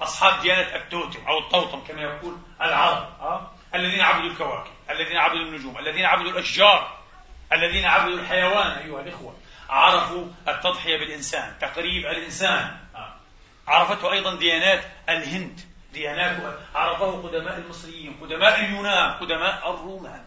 أصحاب 0.00 0.42
ديانة 0.42 0.76
التوتم 0.76 1.26
أو 1.26 1.38
الطوطم 1.38 1.80
كما 1.80 2.02
يقول 2.02 2.36
العرب 2.60 3.20
أه؟ 3.20 3.50
الذين 3.74 4.00
عبدوا 4.00 4.30
الكواكب 4.30 4.70
الذين 4.90 5.16
عبدوا 5.16 5.40
النجوم 5.40 5.78
الذين 5.78 6.04
عبدوا 6.04 6.30
الأشجار. 6.30 6.95
الذين 7.52 7.84
عبدوا 7.84 8.18
الحيوان 8.18 8.70
أيها 8.70 9.00
الإخوة 9.00 9.36
عرفوا 9.68 10.26
التضحية 10.48 10.98
بالإنسان 10.98 11.54
تقريب 11.60 12.06
الإنسان. 12.06 12.76
عرفته 13.68 14.12
أيضا 14.12 14.34
ديانات 14.34 14.84
الهند. 15.08 15.60
ديانات 15.92 16.58
عرفه 16.74 17.22
قدماء 17.22 17.58
المصريين 17.58 18.16
قدماء 18.20 18.60
اليونان 18.64 19.12
قدماء 19.12 19.70
الرومان. 19.74 20.22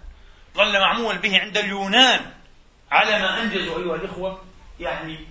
ظل 0.56 0.80
معمول 0.80 1.18
به 1.18 1.40
عند 1.40 1.58
اليونان 1.58 2.32
على 2.92 3.20
ما 3.20 3.42
أنجزوا 3.42 3.80
أيها 3.80 3.96
الإخوة 3.96 4.42
يعني 4.80 5.28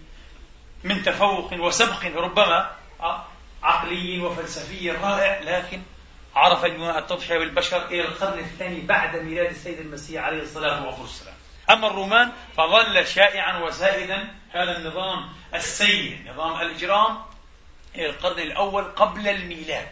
من 0.84 1.02
تفوق 1.02 1.52
وسبق 1.52 2.04
ربما 2.16 2.70
عقلي 3.62 4.20
وفلسفي 4.20 4.90
رائع 4.90 5.40
لكن 5.40 5.82
عرف 6.36 6.64
اليونان 6.64 6.98
التضحية 6.98 7.38
بالبشر 7.38 7.86
إلى 7.86 8.00
القرن 8.00 8.38
الثاني 8.38 8.80
بعد 8.80 9.16
ميلاد 9.16 9.50
السيد 9.50 9.78
المسيح 9.80 10.24
عليه 10.24 10.42
الصلاة 10.42 11.00
والسلام. 11.00 11.34
أما 11.70 11.86
الرومان 11.86 12.32
فظل 12.56 13.06
شائعا 13.06 13.58
وسائدا 13.58 14.34
هذا 14.50 14.76
النظام 14.78 15.32
السيء 15.54 16.18
نظام 16.32 16.60
الإجرام 16.60 17.22
إلى 17.94 18.06
القرن 18.06 18.38
الأول 18.38 18.84
قبل 18.84 19.28
الميلاد 19.28 19.88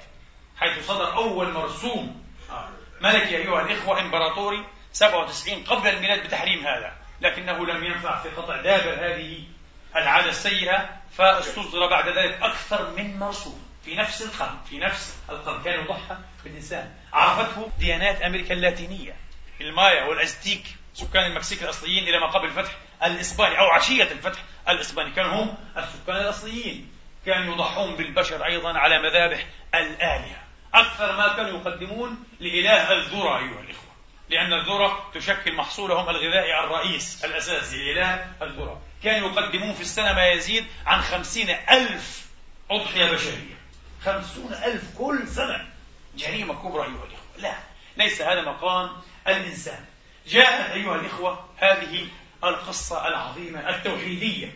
حيث 0.56 0.86
صدر 0.86 1.16
أول 1.16 1.52
مرسوم. 1.52 2.26
ملكي 3.00 3.36
أيها 3.36 3.62
الإخوة 3.62 4.00
إمبراطوري 4.00 4.64
97 4.92 5.64
قبل 5.64 5.88
الميلاد 5.88 6.26
بتحريم 6.26 6.66
هذا 6.66 6.92
لكنه 7.20 7.66
لم 7.66 7.84
ينفع 7.84 8.22
في 8.22 8.28
قطع 8.28 8.56
دابر 8.56 9.06
هذه 9.06 9.44
العادة 9.96 10.28
السيئة 10.28 10.88
فاستصدر 11.16 11.86
بعد 11.90 12.08
ذلك 12.08 12.42
أكثر 12.42 12.90
من 12.90 13.18
مرسوم 13.18 13.66
في 13.84 13.94
نفس 13.94 14.22
القرن 14.22 14.56
في 14.70 14.78
نفس 14.78 15.18
القرن. 15.30 15.62
كان 15.62 15.80
يضحى 15.80 16.16
بالإنسان. 16.44 16.94
عرفته 17.12 17.70
ديانات 17.78 18.22
أمريكا 18.22 18.54
اللاتينية 18.54 19.16
المايا 19.60 20.04
والأزتيك. 20.04 20.76
سكان 20.96 21.30
المكسيك 21.30 21.62
الأصليين 21.62 22.09
إلى 22.09 22.18
ما 22.18 22.26
قبل 22.26 22.44
الفتح 22.44 22.76
الإسباني 23.04 23.59
أو 23.59 23.66
عشية 23.66 24.02
الفتح 24.02 24.38
الإسباني. 24.68 25.11
كانوا 25.11 25.42
هم 25.42 25.54
السكان 25.76 26.16
الأصليين. 26.16 26.92
كانوا 27.26 27.54
يضحون 27.54 27.96
بالبشر 27.96 28.44
أيضا 28.44 28.78
على 28.78 28.98
مذابح 29.02 29.46
الآلهة. 29.74 30.42
أكثر 30.74 31.16
ما 31.16 31.37
كانوا 31.37 31.61
يقدمون 31.61 32.24
لإله 32.40 32.92
الذرة 32.92 33.38
أيها 33.38 33.61
الإخوة. 33.61 33.87
لأن 34.28 34.52
الذرة 34.52 35.11
تشكل 35.14 35.54
محصولهم 35.54 36.09
الغذائي 36.09 36.61
الرئيس 36.61 37.24
الأساسي 37.24 37.76
لإله 37.76 38.32
الذرة. 38.42 38.82
كانوا 39.02 39.30
يقدمون 39.30 39.74
في 39.74 39.80
السنة 39.80 40.12
ما 40.12 40.28
يزيد 40.28 40.66
عن 40.87 41.02
خمسين 41.02 41.50
ألف 41.50 42.26
أضحية 42.70 43.12
بشرية. 43.12 43.56
خمسون 44.04 44.52
ألف 44.52 44.98
كل 44.98 45.28
سنة. 45.28 45.68
جريمة 46.16 46.54
كبرى 46.54 46.82
أيها 46.82 47.04
الإخوة. 47.04 47.38
لا 47.38 47.54
ليس 47.96 48.22
هذا 48.22 48.42
مقام 48.42 48.90
الإنسان. 49.28 49.85
جاءت 50.26 50.70
أيها 50.70 50.94
الإخوة 50.94 51.48
هذه 51.56 52.08
القصة 52.44 53.08
العظيمة 53.08 53.68
التوحيدية. 53.70 54.52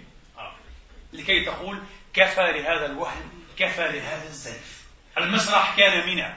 لكي 1.13 1.45
تقول 1.45 1.83
كفى 2.15 2.53
لهذا 2.53 2.87
الوهم 2.87 3.45
كفى 3.57 3.89
لهذا 3.89 4.25
الزيف. 4.25 4.85
المسرح 5.19 5.77
كان 5.77 6.07
منى. 6.07 6.35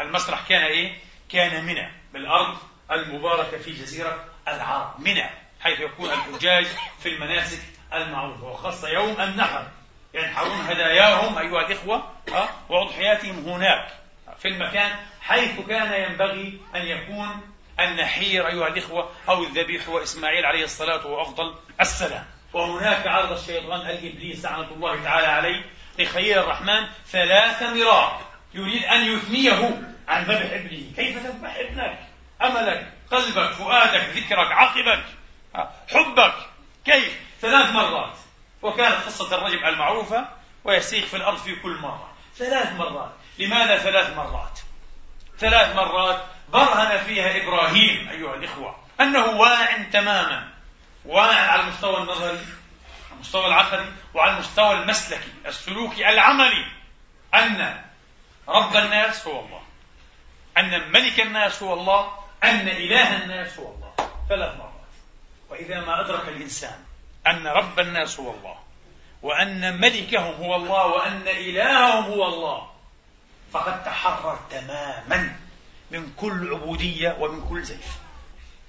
المسرح 0.00 0.48
كان 0.48 0.62
إيه؟ 0.62 0.98
كان 1.28 1.64
منى. 1.64 1.90
بالأرض 2.12 2.56
المباركة 2.90 3.58
في 3.58 3.72
جزيرة 3.72 4.24
العرب. 4.48 5.00
منى 5.00 5.30
حيث 5.60 5.80
يكون 5.80 6.10
الحجاج 6.10 6.66
في 7.02 7.08
المناسك 7.08 7.62
المعروفة. 7.92 8.44
وخاصة 8.44 8.88
يوم 8.88 9.20
النحر. 9.20 9.66
ينحرون 10.14 10.60
هداياهم 10.60 11.38
أيها 11.38 11.66
الإخوة 11.66 12.12
وأضحياتهم 12.68 13.48
هناك. 13.48 13.88
في 14.38 14.48
المكان 14.48 14.96
حيث 15.20 15.60
كان 15.68 16.10
ينبغي 16.10 16.60
أن 16.74 16.82
يكون 16.86 17.55
النحير 17.80 18.48
أيها 18.48 18.68
الإخوة 18.68 19.10
أو 19.28 19.42
الذبيح 19.42 19.88
هو 19.88 20.02
اسماعيل 20.02 20.46
عليه 20.46 20.64
الصلاة 20.64 21.06
وأفضل 21.06 21.54
السلام. 21.80 22.24
وهناك 22.52 23.06
عرض 23.06 23.32
الشيطان 23.32 23.80
الإبليس 23.80 24.44
لعنة 24.44 24.70
الله 24.70 25.02
تعالى 25.02 25.26
عليه 25.26 25.64
لخير 25.98 26.40
الرحمن 26.40 26.86
ثلاث 27.06 27.62
مرات 27.62 28.20
يريد 28.54 28.84
أن 28.84 29.04
يثنيه 29.12 29.82
عن 30.08 30.24
ذبح 30.24 30.52
ابنه. 30.52 30.92
كيف 30.96 31.26
تذبح 31.26 31.56
ابنك؟ 31.56 31.98
أملك 32.42 32.92
قلبك 33.10 33.50
فؤادك 33.50 34.04
ذكرك 34.14 34.52
عقبك 34.52 35.04
حبك. 35.90 36.34
كيف؟ 36.84 37.20
ثلاث 37.40 37.70
مرات. 37.70 38.16
وكانت 38.62 38.94
قصة 39.06 39.34
الرجل 39.38 39.64
المعروفة 39.64 40.28
ويسيخ 40.64 41.04
في 41.04 41.16
الأرض 41.16 41.38
في 41.38 41.54
كل 41.56 41.76
مرة. 41.76 42.12
ثلاث 42.36 42.72
مرات. 42.72 43.12
لماذا 43.38 43.78
ثلاث 43.78 44.16
مرات؟ 44.16 44.60
ثلاث 45.38 45.76
مرات 45.76 46.24
برهن 46.52 47.04
فيها 47.04 47.42
إبراهيم 47.42 48.08
أيها 48.08 48.34
الإخوة 48.34 48.76
أنه 49.00 49.26
واع 49.26 49.82
تماما. 49.82 50.48
واع 51.04 51.50
على 51.50 51.62
المستوى 51.62 51.96
النظري 51.96 52.38
على 52.38 53.14
المستوى 53.14 53.46
العقلي 53.46 53.92
وعلى 54.14 54.32
المستوى 54.32 54.72
المسلكي 54.72 55.32
السلوكي 55.46 56.08
العملي 56.08 56.66
أن 57.34 57.82
رب 58.48 58.76
الناس 58.76 59.28
هو 59.28 59.40
الله 59.40 59.62
أن 60.58 60.92
ملك 60.92 61.20
الناس 61.20 61.62
هو 61.62 61.74
الله 61.74 62.18
أن 62.44 62.68
إله 62.68 63.22
الناس 63.22 63.58
هو 63.58 63.74
الله. 63.74 63.94
ثلاث 64.28 64.58
مرات. 64.58 64.72
وإذا 65.50 65.80
ما 65.80 66.00
أدرك 66.00 66.28
الإنسان 66.28 66.84
أن 67.26 67.46
رب 67.46 67.80
الناس 67.80 68.20
هو 68.20 68.30
الله 68.30 68.58
وأن 69.22 69.80
ملكهم 69.80 70.34
هو 70.34 70.56
الله 70.56 70.86
وأن 70.86 71.28
إلههم 71.28 72.04
هو 72.04 72.26
الله 72.26 72.70
فقد 73.52 73.84
تحرر 73.84 74.38
تماما. 74.50 75.36
من 75.90 76.12
كل 76.16 76.54
عبودية 76.54 77.16
ومن 77.20 77.48
كل 77.48 77.62
زيف 77.62 77.98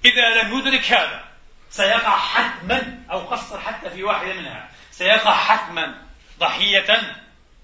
إذا 0.04 0.42
لم 0.42 0.58
يدرك 0.58 0.92
هذا 0.92 1.24
سيقع 1.70 2.18
حتما 2.18 3.04
أو 3.10 3.18
قصر 3.18 3.60
حتى 3.60 3.90
في 3.90 4.02
واحدة 4.02 4.34
منها. 4.34 4.68
سيقع 4.90 5.34
حتما 5.34 6.02
ضحية 6.38 7.16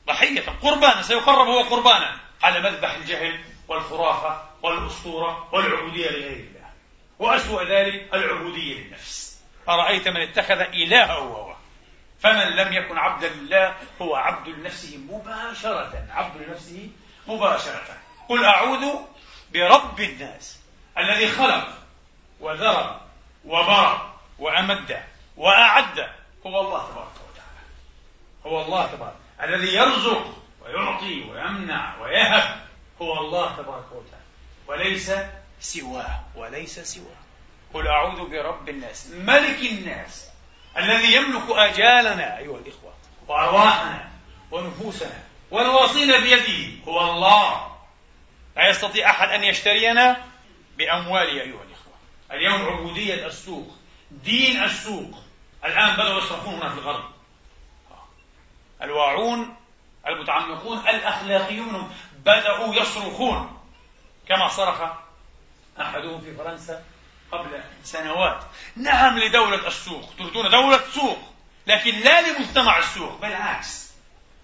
ضحية 0.06 0.44
قربانا 0.62 1.02
سيقرب 1.02 1.46
هو 1.46 1.60
قربانا 1.60 2.16
على 2.42 2.60
مذبح 2.60 2.94
الجهل 2.94 3.40
والخرافة 3.68 4.42
والأسطورة 4.62 5.54
والعبودية 5.54 6.10
لغير 6.10 6.36
الله. 6.36 6.70
وأسوأ 7.18 7.62
ذلك 7.62 8.14
العبودية 8.14 8.80
للنفس. 8.80 9.40
أرأيت 9.68 10.08
من 10.08 10.20
اتخذ 10.20 10.60
إلهه 10.60 11.12
هو 11.12 11.54
فمن 12.20 12.56
لم 12.56 12.72
يكن 12.72 12.98
عبدا 12.98 13.28
لله 13.28 13.74
هو 14.02 14.16
عبد 14.16 14.48
لنفسه 14.48 14.98
مباشرة. 14.98 16.06
عبد 16.10 16.42
لنفسه 16.42 16.90
مباشرة. 17.26 17.98
قل 18.28 18.44
أعوذ 18.44 18.86
برب 19.54 20.00
الناس 20.00 20.58
الذي 20.98 21.28
خلق 21.28 21.78
وذرى 22.40 23.00
وبرى 23.44 24.12
وأمد 24.38 25.02
وأعد. 25.36 25.98
هو 26.46 26.60
الله 26.60 26.90
تبارك 26.90 27.16
وتعالى. 27.30 27.66
هو 28.46 28.62
الله 28.62 28.86
تبارك. 28.86 29.16
الذي 29.42 29.74
يرزق 29.74 30.34
ويعطي 30.64 31.22
ويمنع 31.30 32.00
ويهب. 32.00 32.66
هو 33.02 33.20
الله 33.20 33.56
تبارك 33.56 33.92
وتعالى. 33.92 34.24
وليس 34.66 35.12
سواه 35.60 36.20
وليس 36.36 36.80
سواه. 36.80 37.24
قل 37.74 37.88
أعوذ 37.88 38.30
برب 38.30 38.68
الناس 38.68 39.06
ملك 39.06 39.58
الناس 39.58 40.28
الذي 40.76 41.14
يملك 41.14 41.50
آجالنا 41.50 42.38
أيها 42.38 42.56
الإخوة 42.56 42.94
وأرواحنا 43.28 44.10
ونفوسنا 44.50 45.22
ونواصينا 45.50 46.18
بيده. 46.18 46.84
هو 46.88 47.00
الله. 47.10 47.73
لا 48.56 48.68
يستطيع 48.68 49.10
أحد 49.10 49.28
أن 49.28 49.44
يشترينا 49.44 50.24
بأمواله 50.78 51.32
أيها 51.32 51.62
الإخوة. 51.62 51.94
اليوم 52.32 52.62
عبودية 52.62 53.26
السوق 53.26 53.76
دين 54.10 54.64
السوق. 54.64 55.18
الآن 55.64 55.96
بدأوا 55.96 56.18
يصرفون 56.18 56.54
هنا 56.54 56.68
في 56.68 56.74
الغرب. 56.74 57.10
الواعون 58.82 59.56
المتعمقون 60.06 60.78
الأخلاقيون 60.78 61.94
بدأوا 62.24 62.74
يصرخون 62.74 63.60
كما 64.28 64.48
صرخ 64.48 64.80
أحدهم 65.80 66.20
في 66.20 66.36
فرنسا 66.36 66.84
قبل 67.32 67.62
سنوات. 67.84 68.44
نعم 68.76 69.18
لدولة 69.18 69.66
السوق. 69.66 70.14
تريدون 70.18 70.50
دولة 70.50 70.80
سوق 70.94 71.18
لكن 71.66 72.00
لا 72.00 72.20
لمجتمع 72.20 72.78
السوق 72.78 73.20
بالعكس. 73.20 73.92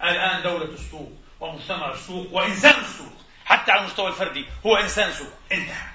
الآن 0.02 0.42
دولة 0.42 0.64
السوق 0.64 1.12
ومجتمع 1.40 1.92
السوق 1.92 2.32
وإنسان 2.32 2.80
السوق. 2.80 3.19
حتى 3.50 3.72
على 3.72 3.80
المستوى 3.80 4.08
الفردي. 4.08 4.46
هو 4.66 4.76
إنسان 4.76 5.12
سوق 5.12 5.32
انتهى. 5.52 5.86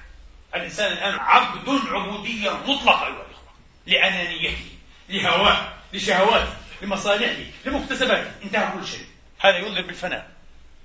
الإنسان 0.56 0.92
الآن 0.92 1.20
عبد 1.20 1.70
عبودية 1.92 2.52
مطلقة 2.52 3.06
أيها 3.06 3.26
الإخوة. 3.26 3.54
لأنانيته 3.86 4.70
لهواه 5.10 5.74
لشهواته 5.94 6.54
لمصالحه 6.82 7.44
لمكتسباته. 7.66 8.32
انتهى 8.44 8.72
كل 8.72 8.88
شيء. 8.88 9.06
هذا 9.40 9.58
ينذر 9.58 9.82
بالفناء. 9.82 10.32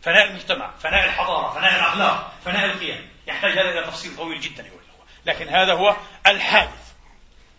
فناء 0.03 0.27
المجتمع 0.27 0.71
فناء 0.83 1.05
الحضارة 1.05 1.55
فناء 1.55 1.75
الأخلاق 1.75 2.33
فناء 2.45 2.65
القيم. 2.65 3.09
يحتاج 3.27 3.53
هذا 3.53 3.71
إلى 3.71 3.87
تفصيل 3.87 4.17
طويل 4.17 4.41
جدا 4.41 4.65
أيها 4.65 4.73
الأخوة. 4.73 5.07
لكن 5.27 5.49
هذا 5.49 5.73
هو 5.73 5.97
الحادث. 6.27 6.93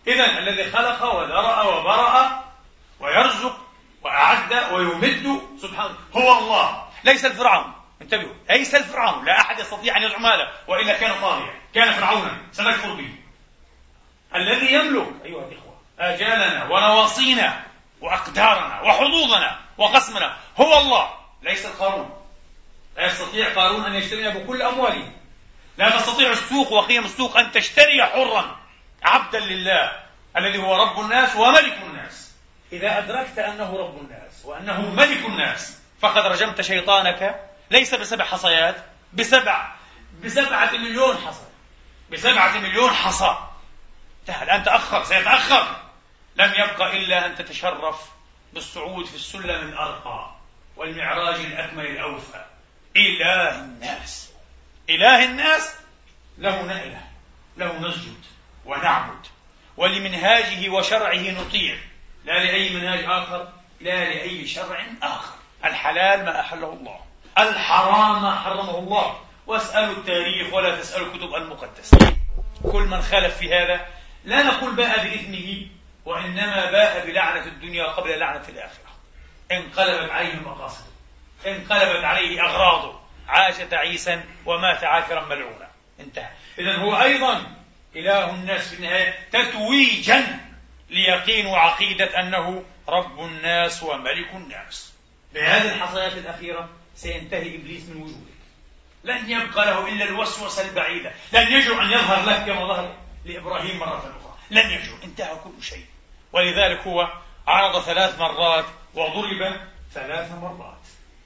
إذا 0.06 0.38
الذي 0.38 0.70
خلق 0.70 1.14
وذرأ 1.14 1.62
وبرأ 1.62 2.44
ويرزق 3.00 3.56
وأعد 4.02 4.72
ويمد. 4.72 5.40
سبحانه 5.62 5.94
هو 6.16 6.38
الله. 6.38 6.88
ليس 7.04 7.24
الفرعون. 7.24 7.81
انتبهوا 8.02 8.34
ليس 8.50 8.74
الفرعون 8.74 9.24
لا 9.24 9.40
أحد 9.40 9.58
يستطيع 9.58 9.96
أن 9.96 10.02
يزعم 10.02 10.26
هذا 10.26 10.52
وإلا 10.68 10.98
كان 10.98 11.20
طاغيا 11.20 11.54
كان 11.74 11.92
فرعونا 11.92 12.36
سنكفر 12.52 12.94
به. 12.94 13.14
الذي 14.34 14.72
يملك 14.72 15.06
أيها 15.24 15.48
الإخوة 15.48 15.78
آجالنا 15.98 16.64
ونواصينا 16.64 17.64
وأقدارنا 18.00 18.80
وحظوظنا 18.80 19.58
وقسمنا 19.78 20.36
هو 20.60 20.78
الله. 20.78 21.10
ليس 21.42 21.66
القارون. 21.66 22.10
لا 22.96 23.06
يستطيع 23.06 23.54
قارون 23.54 23.84
أن 23.84 23.94
يشترينا 23.94 24.30
بكل 24.30 24.62
أمواله. 24.62 25.12
لا 25.78 25.90
تستطيع 25.90 26.30
السوق 26.30 26.72
وقيم 26.72 27.04
السوق 27.04 27.36
أن 27.36 27.52
تشتري 27.52 28.04
حرا 28.04 28.58
عبدا 29.02 29.40
لله 29.40 30.02
الذي 30.36 30.58
هو 30.58 30.82
رب 30.82 31.00
الناس 31.00 31.36
وملك 31.36 31.78
الناس. 31.82 32.32
إذا 32.72 32.98
أدركت 32.98 33.38
أنه 33.38 33.76
رب 33.76 33.98
الناس 33.98 34.44
وأنه 34.44 34.90
ملك 34.90 35.26
الناس 35.26 35.78
فقد 36.00 36.26
رجمت 36.26 36.60
شيطانك 36.60 37.51
ليس 37.72 37.94
بسبع 37.94 38.24
حصيات 38.24 38.76
بسبع 39.12 39.72
بسبعة 40.24 40.72
مليون 40.72 41.16
حصى. 41.16 41.46
بسبعة 42.12 42.58
مليون 42.58 42.90
حصى. 42.90 43.36
انتهى. 44.20 44.42
الآن 44.44 44.64
تأخر 44.64 45.04
سيتأخر. 45.04 45.76
لم 46.36 46.52
يبقى 46.52 46.96
إلا 46.96 47.26
أن 47.26 47.36
تتشرف 47.36 48.10
بالصعود 48.52 49.06
في 49.06 49.14
السلم 49.14 49.68
الأرقى 49.68 50.30
والمعراج 50.76 51.40
الأكمل 51.40 51.86
الأوفى. 51.86 52.44
إله 52.96 53.60
الناس. 53.60 54.30
إله 54.90 55.24
الناس. 55.24 55.74
له 56.38 56.62
نأله 56.62 57.02
له 57.56 57.78
نسجد 57.88 58.20
ونعبد. 58.64 59.26
ولمنهاجه 59.76 60.68
وشرعه 60.68 61.30
نطيع. 61.30 61.78
لا 62.24 62.44
لأي 62.44 62.70
منهاج 62.70 63.04
آخر 63.04 63.52
لا 63.80 64.04
لأي 64.04 64.46
شرع 64.46 64.86
آخر. 65.02 65.34
الحلال 65.64 66.24
ما 66.24 66.40
أحله 66.40 66.72
الله. 66.72 67.11
الحرام 67.38 68.36
حرمه 68.36 68.78
الله. 68.78 69.20
واسألوا 69.46 69.94
التاريخ 69.94 70.54
ولا 70.54 70.80
تسألوا 70.80 71.06
الكتب 71.06 71.34
المقدسة. 71.34 72.16
كل 72.72 72.82
من 72.82 73.02
خالف 73.02 73.36
في 73.36 73.54
هذا 73.54 73.86
لا 74.24 74.42
نقول 74.42 74.74
باء 74.74 75.04
بإثمه 75.04 75.66
وإنما 76.04 76.70
باء 76.70 77.06
بلعنة 77.06 77.46
الدنيا 77.46 77.84
قبل 77.84 78.18
لعنة 78.18 78.48
الآخرة. 78.48 78.92
انقلبت 79.52 80.10
عليه 80.10 80.34
مقاصده. 80.34 80.92
انقلبت 81.46 82.04
عليه 82.04 82.40
أغراضه. 82.40 83.00
عاش 83.28 83.56
تعيسا 83.56 84.24
ومات 84.46 84.84
عاكرا 84.84 85.24
ملعونا. 85.24 85.68
انتهى. 86.00 86.30
إذا 86.58 86.76
هو 86.76 87.02
أيضا 87.02 87.46
إله 87.96 88.30
الناس 88.30 88.68
في 88.68 88.76
النهاية 88.76 89.14
تتويجا 89.32 90.40
ليقين 90.90 91.46
عقيدة 91.46 92.20
أنه 92.20 92.64
رب 92.88 93.20
الناس 93.20 93.82
وملك 93.82 94.30
الناس. 94.34 94.92
بهذه 95.34 95.74
الحصيات 95.74 96.12
الأخيرة 96.12 96.68
سينتهي 96.96 97.56
إبليس 97.56 97.82
من 97.88 98.02
وجوده. 98.02 98.32
لن 99.04 99.30
يبقى 99.30 99.66
له 99.66 99.88
إلا 99.88 100.04
الوسوسة 100.04 100.68
البعيدة. 100.68 101.12
لن 101.32 101.52
يجرؤ 101.52 101.82
أن 101.82 101.90
يظهر 101.90 102.30
لك 102.30 102.46
كما 102.46 102.66
ظهر 102.66 102.96
لإبراهيم 103.24 103.78
مرة 103.78 103.98
أخرى. 103.98 104.36
لن 104.50 104.70
يجرؤ 104.70 105.04
انتهى 105.04 105.36
كل 105.44 105.62
شيء. 105.62 105.84
ولذلك 106.32 106.80
هو 106.80 107.12
عرض 107.46 107.82
ثلاث 107.82 108.18
مرات 108.18 108.64
وضرب 108.94 109.56
ثلاث 109.94 110.32
مرات. 110.32 110.78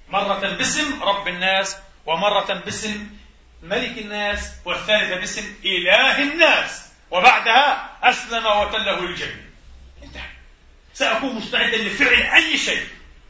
مرة 0.08 0.56
باسم 0.56 1.02
رب 1.02 1.28
الناس 1.28 1.76
ومرة 2.06 2.54
باسم 2.54 3.10
ملك 3.62 3.98
الناس 3.98 4.52
والثالثة 4.64 5.16
باسم 5.16 5.54
إله 5.64 6.22
الناس. 6.22 6.86
وبعدها 7.10 7.98
أسلم 8.02 8.46
وتله 8.46 8.98
الجنة 8.98 9.44
انتهى. 10.02 10.28
سأكون 10.94 11.34
مستعدا 11.34 11.76
لفعل 11.76 12.22
أي 12.22 12.58
شيء. 12.58 12.86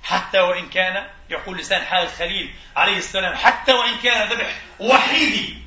حتى 0.06 0.40
وإن 0.40 0.68
كان 0.68 1.06
يقول 1.30 1.58
لسان 1.58 1.84
حال 1.84 2.02
الخليل 2.02 2.54
عليه 2.76 2.98
السلام 2.98 3.34
حتى 3.34 3.72
وإن 3.72 3.98
كان 3.98 4.28
ذبح 4.28 4.60
وحيدي. 4.80 5.62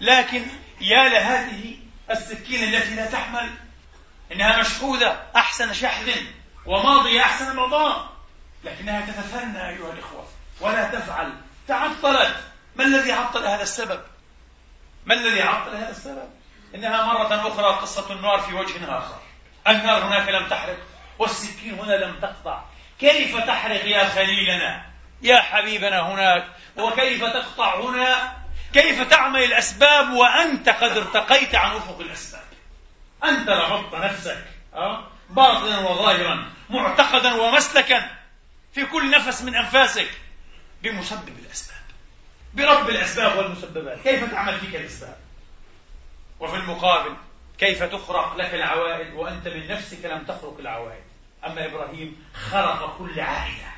لكن 0.00 0.46
يا 0.80 1.08
لهذه 1.08 1.76
السكين 2.10 2.74
التي 2.74 2.94
لا 2.94 3.06
تحمل 3.06 3.50
إنها 4.32 4.60
مشحوذة 4.60 5.22
أحسن 5.36 5.72
شحذ 5.74 6.10
وماضية 6.66 7.20
أحسن 7.20 7.56
مضاء 7.56 8.10
لكنها 8.64 9.00
تتثنى 9.00 9.68
أيها 9.68 9.92
الإخوة 9.92 10.26
ولا 10.60 10.84
تفعل. 10.88 11.32
تعطلت. 11.68 12.36
ما 12.76 12.84
الذي 12.84 13.12
عطل 13.12 13.46
هذا 13.46 13.62
السبب؟ 13.62 14.00
ما 15.06 15.14
الذي 15.14 15.42
عطل 15.42 15.76
هذا 15.76 15.90
السبب؟ 15.90 16.30
إنها 16.74 17.04
مرة 17.04 17.48
أخرى 17.48 17.80
قصة 17.80 18.12
النار 18.12 18.38
في 18.38 18.54
وجه 18.54 18.98
آخر. 18.98 19.20
النار 19.68 20.04
هناك 20.04 20.28
لم 20.28 20.48
تحرق 20.48 20.78
والسكين 21.18 21.78
هنا 21.78 21.92
لم 21.92 22.20
تقطع. 22.20 22.64
كيف 23.00 23.36
تحرق 23.36 23.84
يا 23.84 24.04
خليلنا؟ 24.04 24.82
يا 25.22 25.40
حبيبنا 25.40 26.00
هناك 26.00 26.46
وكيف 26.76 27.24
تقطع 27.24 27.80
هنا؟ 27.80 28.36
كيف 28.72 29.02
تعمل 29.02 29.44
الأسباب 29.44 30.12
وأنت 30.12 30.68
قد 30.68 30.96
ارتقيت 30.96 31.54
عن 31.54 31.76
أفق 31.76 32.00
الأسباب؟ 32.00 32.42
أنت 33.24 33.48
رفضت 33.48 33.94
نفسك 33.94 34.44
أه؟ 34.74 35.06
باطنا 35.30 35.78
وظاهرا 35.78 36.50
معتقدا 36.70 37.34
ومسلكا 37.34 38.10
في 38.74 38.86
كل 38.86 39.10
نفس 39.10 39.42
من 39.42 39.54
أنفاسك 39.54 40.10
بمسبب 40.82 41.38
الأسباب 41.46 41.80
برب 42.54 42.88
الأسباب 42.90 43.38
والمسببات. 43.38 44.00
كيف 44.04 44.30
تعمل 44.30 44.58
فيك 44.58 44.76
الأسباب؟ 44.76 45.16
وفي 46.40 46.56
المقابل 46.56 47.16
كيف 47.58 47.82
تخرق 47.82 48.36
لك 48.36 48.54
العوائد 48.54 49.14
وأنت 49.14 49.48
من 49.48 49.68
نفسك 49.68 50.04
لم 50.04 50.24
تخرق 50.24 50.56
العوائد؟ 50.58 51.09
أما 51.44 51.66
إبراهيم 51.66 52.26
خرق 52.50 52.98
كل 52.98 53.20
عائدة 53.20 53.70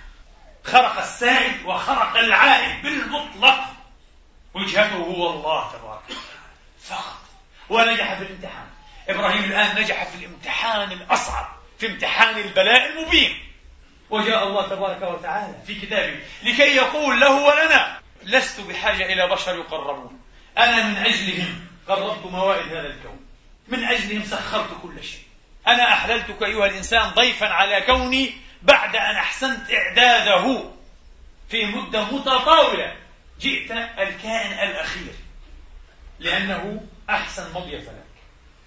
خرق 0.64 0.98
السائد 0.98 1.64
وخرق 1.64 2.16
العائد 2.16 2.82
بالمطلق. 2.82 3.64
وجهته 4.54 4.96
هو 4.96 5.30
الله 5.30 5.72
تبارك 5.72 6.02
فقط. 6.82 7.22
ونجح 7.68 8.14
في 8.14 8.22
الامتحان. 8.22 8.66
إبراهيم 9.08 9.44
الآن 9.44 9.82
نجح 9.82 10.04
في 10.04 10.24
الامتحان 10.24 10.92
الأصعب 10.92 11.48
في 11.78 11.86
امتحان 11.86 12.38
البلاء 12.38 12.92
المبين. 12.92 13.38
وجاء 14.10 14.48
الله 14.48 14.68
تبارك 14.68 15.02
وتعالى 15.02 15.54
في 15.66 15.80
كتابه 15.80 16.20
لكي 16.42 16.76
يقول 16.76 17.20
له 17.20 17.30
ولنا 17.30 18.00
لست 18.22 18.60
بحاجة 18.60 19.12
إلى 19.12 19.28
بشر 19.28 19.54
يقربون. 19.56 20.20
أنا 20.58 20.88
من 20.88 20.96
أجلهم 20.96 21.66
قربت 21.88 22.26
موائد 22.26 22.66
هذا 22.68 22.86
الكون. 22.86 23.26
من 23.68 23.84
أجلهم 23.84 24.24
سخرت 24.24 24.68
كل 24.82 25.04
شيء. 25.04 25.31
أنا 25.66 25.92
أحللتك 25.92 26.42
أيها 26.42 26.66
الإنسان 26.66 27.08
ضيفا 27.10 27.46
على 27.46 27.80
كوني 27.80 28.32
بعد 28.62 28.96
أن 28.96 29.16
أحسنت 29.16 29.70
إعداده 29.70 30.64
في 31.48 31.64
مدة 31.64 32.04
متطاولة. 32.04 32.96
جئت 33.40 33.70
الكائن 33.70 34.52
الأخير. 34.52 35.12
لأنه 36.18 36.82
أحسن 37.10 37.52
مضيف 37.54 37.88
لك. 37.88 38.04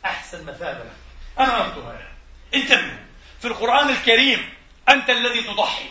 أحسن 0.06 0.46
مثابة 0.46 0.84
لك. 0.84 0.96
أنا 1.40 1.62
أردتها 1.62 1.94
لك 1.94 2.08
انتبهوا. 2.56 3.06
في 3.40 3.48
القرآن 3.48 3.90
الكريم 3.90 4.50
أنت 4.90 5.10
الذي 5.10 5.42
تضحي. 5.42 5.90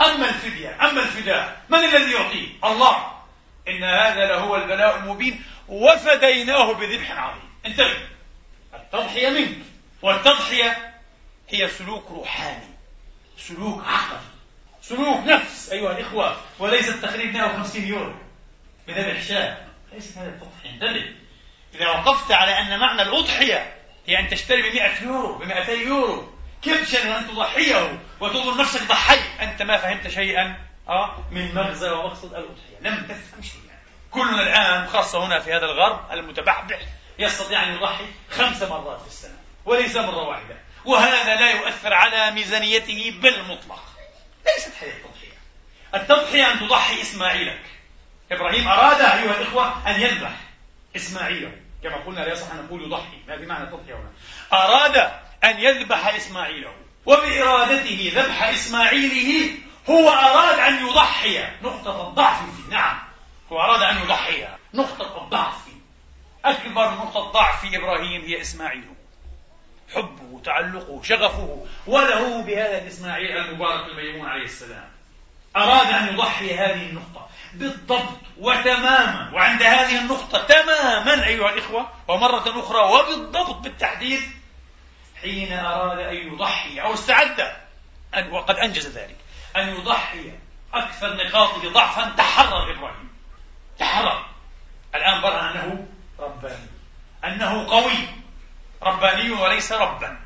أما 0.00 0.28
الفدية 0.28 0.76
أما 0.80 1.02
الفداء 1.02 1.62
من 1.68 1.78
الذي 1.78 2.12
يعطيه 2.12 2.48
الله. 2.64 3.12
إن 3.68 3.84
هذا 3.84 4.26
لهو 4.26 4.56
البلاء 4.56 4.96
المبين. 4.96 5.44
وفديناه 5.68 6.72
بذبح 6.72 7.10
عظيم. 7.10 7.50
انتبه. 7.66 8.08
التضحية 8.74 9.30
منك. 9.30 9.71
والتضحية 10.02 10.94
هي 11.48 11.68
سلوك 11.68 12.10
روحاني 12.10 12.72
سلوك 13.38 13.84
عقل 13.86 14.20
سلوك 14.82 15.26
نفس 15.26 15.72
أيها 15.72 15.92
الإخوة 15.92 16.36
وليس 16.58 16.88
التقريب 16.88 17.32
150 17.32 17.82
يورو. 17.82 18.14
بذبح 18.88 19.22
شاة 19.22 19.56
ليست 19.92 20.18
هذا 20.18 20.28
التضحية. 20.28 20.70
انتبه 20.70 21.14
إذا 21.74 21.88
وقفت 21.88 22.32
على 22.32 22.58
أن 22.58 22.80
معنى 22.80 23.02
الأضحية 23.02 23.74
هي 24.06 24.18
أن 24.18 24.28
تشتري 24.28 24.62
ب 24.70 24.74
100 24.74 25.02
يورو 25.02 25.38
ب 25.38 25.42
200 25.42 25.72
يورو 25.72 26.32
كبشا 26.62 27.14
وأن 27.14 27.28
تضحيه 27.28 27.98
وتظن 28.20 28.60
نفسك 28.60 28.82
ضحي؟ 28.88 29.18
أنت 29.40 29.62
ما 29.62 29.76
فهمت 29.76 30.08
شيئا 30.08 30.56
أه؟ 30.88 31.16
من 31.30 31.54
مغزى 31.54 31.90
ومقصد 31.90 32.34
الأضحية. 32.34 32.78
لم 32.80 33.06
تفهم 33.06 33.42
شيئا. 33.42 33.78
كلنا 34.10 34.42
الآن 34.42 34.88
خاصة 34.88 35.26
هنا 35.26 35.38
في 35.38 35.52
هذا 35.52 35.64
الغرب 35.64 36.12
المتبحبح 36.12 36.78
يستطيع 37.18 37.62
أن 37.62 37.72
يضحي 37.72 38.06
خمس 38.30 38.62
مرات 38.62 39.00
في 39.00 39.06
السنة. 39.06 39.41
وليس 39.64 39.96
مرة 39.96 40.28
واحدة. 40.28 40.56
وهذا 40.84 41.34
لا 41.34 41.50
يؤثر 41.50 41.94
على 41.94 42.30
ميزانيته 42.30 43.14
بالمطلق. 43.22 43.82
ليست 44.46 44.72
هذه 44.82 44.90
التضحية 44.90 45.32
التضحية 45.94 46.52
أن 46.52 46.60
تضحي 46.60 47.02
إسماعيلك. 47.02 47.60
إبراهيم 48.32 48.68
أراد 48.68 49.00
أيها 49.00 49.40
الإخوة 49.40 49.90
أن 49.90 50.00
يذبح 50.00 50.32
إسماعيله 50.96 51.52
كما 51.82 51.96
قلنا 51.96 52.20
لا 52.20 52.32
يصح 52.32 52.52
أن 52.52 52.64
نقول 52.64 52.82
يضحي. 52.82 53.18
ما 53.28 53.38
في 53.38 53.46
معنى 53.46 53.64
التضحية 53.64 53.94
هنا؟ 53.94 54.12
أراد 54.52 54.96
أن 55.44 55.60
يذبح 55.60 56.14
إسماعيله 56.14 56.72
وبإرادته 57.06 58.12
ذبح 58.14 58.42
إسماعيله 58.42 59.50
هو 59.90 60.10
أراد 60.10 60.58
أن 60.58 60.86
يضحي. 60.86 61.48
نقطة 61.62 62.08
الضعف 62.08 62.38
فيه. 62.38 62.70
نعم. 62.70 62.98
هو 63.52 63.60
أراد 63.60 63.82
أن 63.82 64.02
يضحي. 64.02 64.48
نقطة 64.74 65.24
الضعف 65.24 65.64
فيه. 65.64 65.72
أكبر 66.44 66.90
نقطة 66.90 67.20
ضعف 67.20 67.60
في 67.60 67.76
إبراهيم 67.76 68.24
هي 68.24 68.40
إسماعيل. 68.40 68.84
حبه 69.94 70.40
تعلقه 70.44 71.02
شغفه 71.02 71.66
وله 71.86 72.42
بهذا 72.42 72.78
الإسماعيل 72.78 73.36
المبارك 73.36 73.86
الميمون 73.86 74.28
عليه 74.28 74.44
السلام. 74.44 74.90
أراد 75.56 75.86
أن 75.86 76.14
يضحي 76.14 76.54
هذه 76.54 76.90
النقطة 76.90 77.28
بالضبط 77.54 78.18
وتماما 78.38 79.30
وعند 79.34 79.62
هذه 79.62 80.00
النقطة 80.00 80.46
تماما 80.46 81.26
أيها 81.26 81.50
الإخوة 81.52 81.90
ومرة 82.08 82.60
أخرى 82.60 82.80
وبالضبط 82.80 83.56
بالتحديد 83.56 84.20
حين 85.20 85.52
أراد 85.52 85.98
أن 85.98 86.14
يضحي 86.14 86.80
أو 86.80 86.94
استعد 86.94 87.52
أن 88.14 88.30
وقد 88.30 88.56
أنجز 88.56 88.98
ذلك 88.98 89.16
أن 89.56 89.68
يضحي 89.68 90.32
أكثر 90.74 91.16
نقاطه 91.16 91.72
ضعفا 91.72 92.14
تحرر 92.16 92.72
إبراهيم. 92.72 93.08
تحرر. 93.78 94.26
الآن 94.94 95.20
برهن 95.20 95.56
أنه 95.56 95.86
رباني. 96.18 96.66
أنه 97.24 97.70
قوي. 97.70 98.21
رباني 98.82 99.30
وليس 99.30 99.72
ربا. 99.72 100.18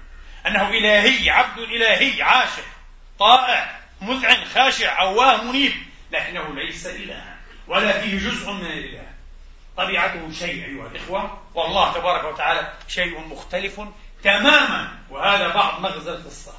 أنه 0.47 0.69
إلهي 0.69 1.31
عبد 1.31 1.59
إلهي 1.59 2.23
عاشق 2.23 2.65
طائع 3.19 3.79
مذعن 4.01 4.45
خاشع 4.45 5.03
أواه 5.03 5.43
منيب. 5.43 5.73
لكنه 6.13 6.55
ليس 6.55 6.87
إلها 6.87 7.37
ولا 7.69 8.01
فيه 8.01 8.19
جزء 8.19 8.53
من 8.53 8.67
الإله. 8.67 9.07
طبيعته 9.77 10.33
شيء 10.33 10.65
أيها 10.65 10.87
الإخوة 10.87 11.43
والله 11.55 11.93
تبارك 11.93 12.25
وتعالى 12.25 12.73
شيء 12.89 13.21
مختلف 13.21 13.81
تماما. 14.23 14.99
وهذا 15.11 15.49
بعض 15.49 15.81
مغزى 15.81 16.11
القصة. 16.11 16.53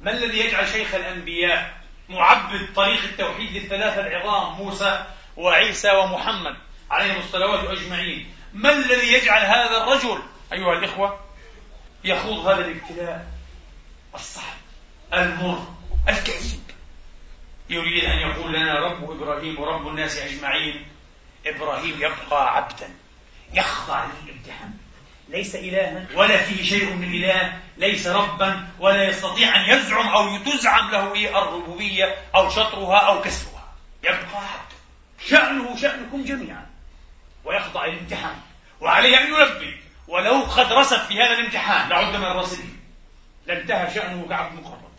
ما 0.00 0.10
الذي 0.10 0.40
يجعل 0.40 0.68
شيخ 0.68 0.94
الأنبياء 0.94 1.80
معبد 2.08 2.74
طريق 2.76 3.02
التوحيد 3.02 3.52
للثلاثة 3.52 4.00
العظام 4.00 4.52
موسى 4.52 5.04
وعيسى 5.36 5.90
ومحمد 5.90 6.56
عليهم 6.90 7.16
الصلوات 7.16 7.78
أجمعين؟ 7.78 8.34
ما 8.54 8.70
الذي 8.70 9.12
يجعل 9.12 9.42
هذا 9.42 9.82
الرجل 9.82 10.22
أيها 10.52 10.72
الإخوة 10.72 11.20
يخوض 12.04 12.46
هذا 12.46 12.64
الابتلاء 12.64 13.26
الصعب 14.14 14.56
المر 15.14 15.66
الكئيب. 16.08 16.60
يريد 17.70 18.04
أن 18.04 18.18
يقول 18.18 18.52
لنا 18.52 18.80
رب 18.80 19.10
إبراهيم 19.10 19.60
ورب 19.60 19.88
الناس 19.88 20.18
أجمعين 20.18 20.86
إبراهيم 21.46 21.94
يبقى 21.96 22.56
عبدا 22.56 22.90
يخضع 23.52 24.04
للامتحان. 24.04 24.74
ليس 25.28 25.54
إلها 25.54 26.06
ولا 26.14 26.36
فيه 26.36 26.64
شيء 26.64 26.94
من 26.94 27.14
إله 27.14 27.58
ليس 27.76 28.06
ربا 28.06 28.68
ولا 28.78 29.04
يستطيع 29.04 29.56
أن 29.56 29.70
يزعم 29.70 30.08
أو 30.08 30.38
تزعم 30.38 30.90
له 30.90 31.14
إيه 31.14 31.38
الربوبية 31.42 32.16
أو 32.34 32.50
شطرها 32.50 32.98
أو 32.98 33.22
كسرها. 33.22 33.72
يبقى 34.02 34.36
عبدا. 34.36 34.76
شأنه 35.26 35.76
شأنكم 35.76 36.24
جميعا. 36.24 36.66
ويخضع 37.44 37.86
للامتحان. 37.86 38.36
وعليه 38.80 39.20
أن 39.20 39.26
يلبي 39.26 39.79
ولو 40.10 40.40
قد 40.40 40.72
رسب 40.72 40.98
في 40.98 41.14
هذا 41.14 41.32
الامتحان. 41.38 41.88
لعد 41.88 42.16
من 42.16 42.24
الراسبين 42.24 42.80
لانتهى 43.46 43.94
شأنه 43.94 44.28
كعبد 44.28 44.60
مقرب. 44.60 44.90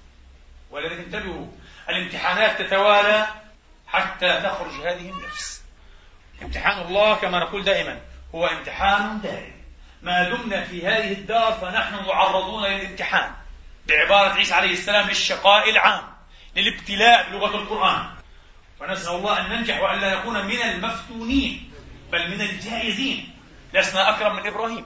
ولذلك 0.71 0.99
انتبهوا 0.99 1.47
الامتحانات 1.89 2.61
تتوالى 2.61 3.27
حتى 3.87 4.41
تخرج 4.41 4.73
هذه 4.73 5.09
النفس. 5.09 5.63
امتحان 6.41 6.87
الله 6.87 7.15
كما 7.15 7.39
نقول 7.39 7.63
دائما 7.63 7.99
هو 8.35 8.47
امتحان 8.47 9.21
دائم. 9.21 9.53
ما 10.01 10.29
دمنا 10.29 10.63
في 10.63 10.87
هذه 10.87 11.11
الدار 11.11 11.53
فنحن 11.53 12.05
معرضون 12.05 12.63
للامتحان 12.63 13.31
بعبارة 13.87 14.33
عيسى 14.33 14.53
عليه 14.53 14.73
السلام 14.73 15.07
للشقاء 15.07 15.69
العام 15.69 16.03
للابتلاء 16.55 17.29
بلغة 17.29 17.55
القرآن. 17.55 18.09
ونسأل 18.81 19.15
الله 19.15 19.45
أن 19.45 19.49
ننجح 19.49 19.81
وأن 19.81 19.99
لا 19.99 20.19
نكون 20.19 20.45
من 20.45 20.61
المفتونين 20.61 21.73
بل 22.11 22.31
من 22.31 22.41
الجائزين. 22.41 23.35
لسنا 23.73 24.09
أكرم 24.09 24.35
من 24.35 24.47
إبراهيم. 24.47 24.85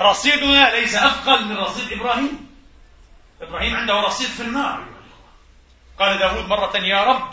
رصيدنا 0.00 0.74
ليس 0.74 0.94
أثقل 0.94 1.44
من 1.44 1.56
رصيد 1.56 1.92
إبراهيم. 1.92 2.48
إبراهيم 3.42 3.76
عنده 3.76 3.94
رصيد 3.94 4.28
في 4.28 4.42
النار. 4.42 4.84
قال 5.98 6.18
داود 6.18 6.48
مرة 6.48 6.76
يا 6.76 7.04
رب 7.04 7.30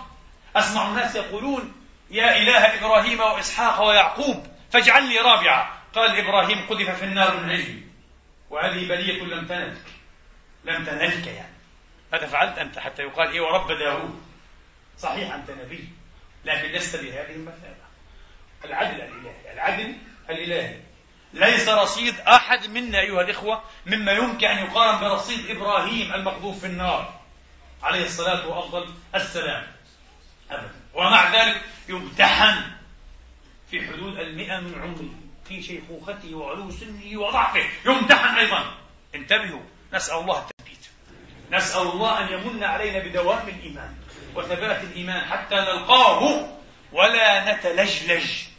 أسمع 0.56 0.88
الناس 0.88 1.16
يقولون 1.16 1.74
يا 2.12 2.38
إله 2.38 2.80
إبراهيم 2.80 3.20
وإسحاق 3.20 3.88
ويعقوب 3.88 4.48
فاجعلني 4.72 5.20
رابعة 5.20 5.82
قال 5.96 6.18
إبراهيم 6.18 6.68
قذف 6.70 6.90
في 6.90 7.06
النار 7.06 7.38
من 7.38 7.50
أجلي. 7.50 7.82
وهذه 8.50 8.88
بلية 8.88 9.24
لم 9.24 9.48
تنلك. 9.48 9.82
لم 10.66 10.86
تنلك 10.86 11.28
يعني. 11.28 11.56
ماذا 12.12 12.28
فعلت 12.28 12.58
أنت 12.58 12.80
حتى 12.80 13.02
يقال 13.02 13.32
إيه 13.32 13.42
ورب 13.42 13.72
داود؟ 13.72 14.22
صحيح 15.00 15.34
أنت 15.34 15.52
نبي 15.52 15.90
لكن 16.46 16.68
لست 16.68 16.96
بهذه 16.96 17.32
المثابة. 17.36 17.86
العدل 18.66 19.02
الإلهي. 19.02 19.54
العدل 19.54 19.96
الإلهي. 20.30 20.80
ليس 21.36 21.70
رصيد 21.70 22.20
أحد 22.20 22.68
منا 22.68 23.00
أيها 23.00 23.22
الإخوة 23.22 23.64
مما 23.86 24.12
يمكن 24.12 24.48
أن 24.48 24.66
يقارن 24.66 25.00
برصيد 25.00 25.50
إبراهيم 25.50 26.14
المقذوف 26.14 26.60
في 26.60 26.66
النار. 26.66 27.20
عليه 27.84 28.06
الصلاة 28.06 28.48
وأفضل 28.48 28.94
السلام. 29.16 29.68
أبدا. 30.52 30.72
ومع 30.94 31.36
ذلك 31.36 31.62
يمتحن 31.90 32.62
في 33.72 33.88
حدود 33.88 34.20
المئة 34.20 34.60
من 34.60 34.82
عمره 34.82 35.10
في 35.48 35.64
شيخوخته 35.64 36.36
وعلو 36.36 36.72
سنه 36.72 37.20
وضعفه. 37.20 37.66
يمتحن 37.86 38.36
أيضا. 38.36 38.76
انتبهوا. 39.16 39.62
نسأل 39.94 40.18
الله 40.18 40.40
التثبيت. 40.40 40.86
نسأل 41.52 41.82
الله 41.82 42.20
أن 42.20 42.34
يمن 42.34 42.64
علينا 42.64 43.00
بدوام 43.00 43.48
الإيمان 43.48 43.96
وثبات 44.36 44.84
الإيمان 44.84 45.26
حتى 45.26 45.56
نلقاه 45.56 46.48
ولا 46.92 47.54
نتلجلج. 47.54 48.55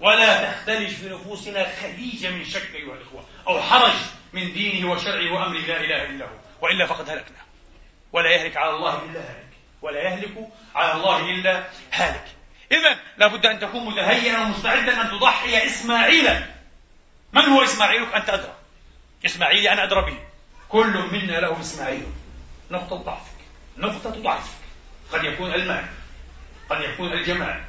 ولا 0.00 0.52
تختلج 0.52 0.88
في 0.88 1.08
نفوسنا 1.08 1.66
خليج 1.80 2.26
من 2.26 2.44
شك 2.44 2.74
أيها 2.74 2.94
الإخوة 2.94 3.24
أو 3.48 3.62
حرج 3.62 3.94
من 4.32 4.52
دينه 4.52 4.90
وشرعه 4.90 5.32
وأمره 5.32 5.60
لا 5.60 5.80
إله 5.80 6.04
إلا 6.04 6.24
هو 6.24 6.36
وإلا 6.60 6.86
فقد 6.86 7.10
هلكنا. 7.10 7.36
ولا 8.12 8.30
يهلك 8.30 8.56
على 8.56 8.70
الله 8.70 9.04
إلا 9.04 9.20
هالك 9.20 9.48
ولا 9.82 10.02
يهلك 10.02 10.48
على 10.74 10.92
الله 10.92 11.30
إلا 11.30 11.64
هالك 11.92 12.24
إذا 12.72 12.98
لابد 13.18 13.46
أن 13.46 13.58
تكون 13.60 13.86
متهيئا 13.86 14.40
ومستعدا 14.40 15.00
أن 15.00 15.10
تضحي 15.10 15.66
إسماعيلا. 15.66 16.46
من 17.32 17.42
هو 17.42 17.64
إسماعيلك؟ 17.64 18.14
أنت 18.14 18.30
أدرى. 18.30 18.54
إسماعيلي 19.26 19.72
أنا 19.72 19.84
أدرى 19.84 20.02
به. 20.02 20.18
كل 20.68 21.08
منا 21.12 21.40
له 21.40 21.60
إسماعيل. 21.60 22.06
نقطة 22.70 22.96
ضعفك. 22.96 23.36
نقطة 23.76 24.10
ضعفك. 24.10 24.56
قد 25.12 25.24
يكون 25.24 25.54
المال 25.54 25.84
قد 26.70 26.80
يكون 26.80 27.12
الجمال 27.12 27.64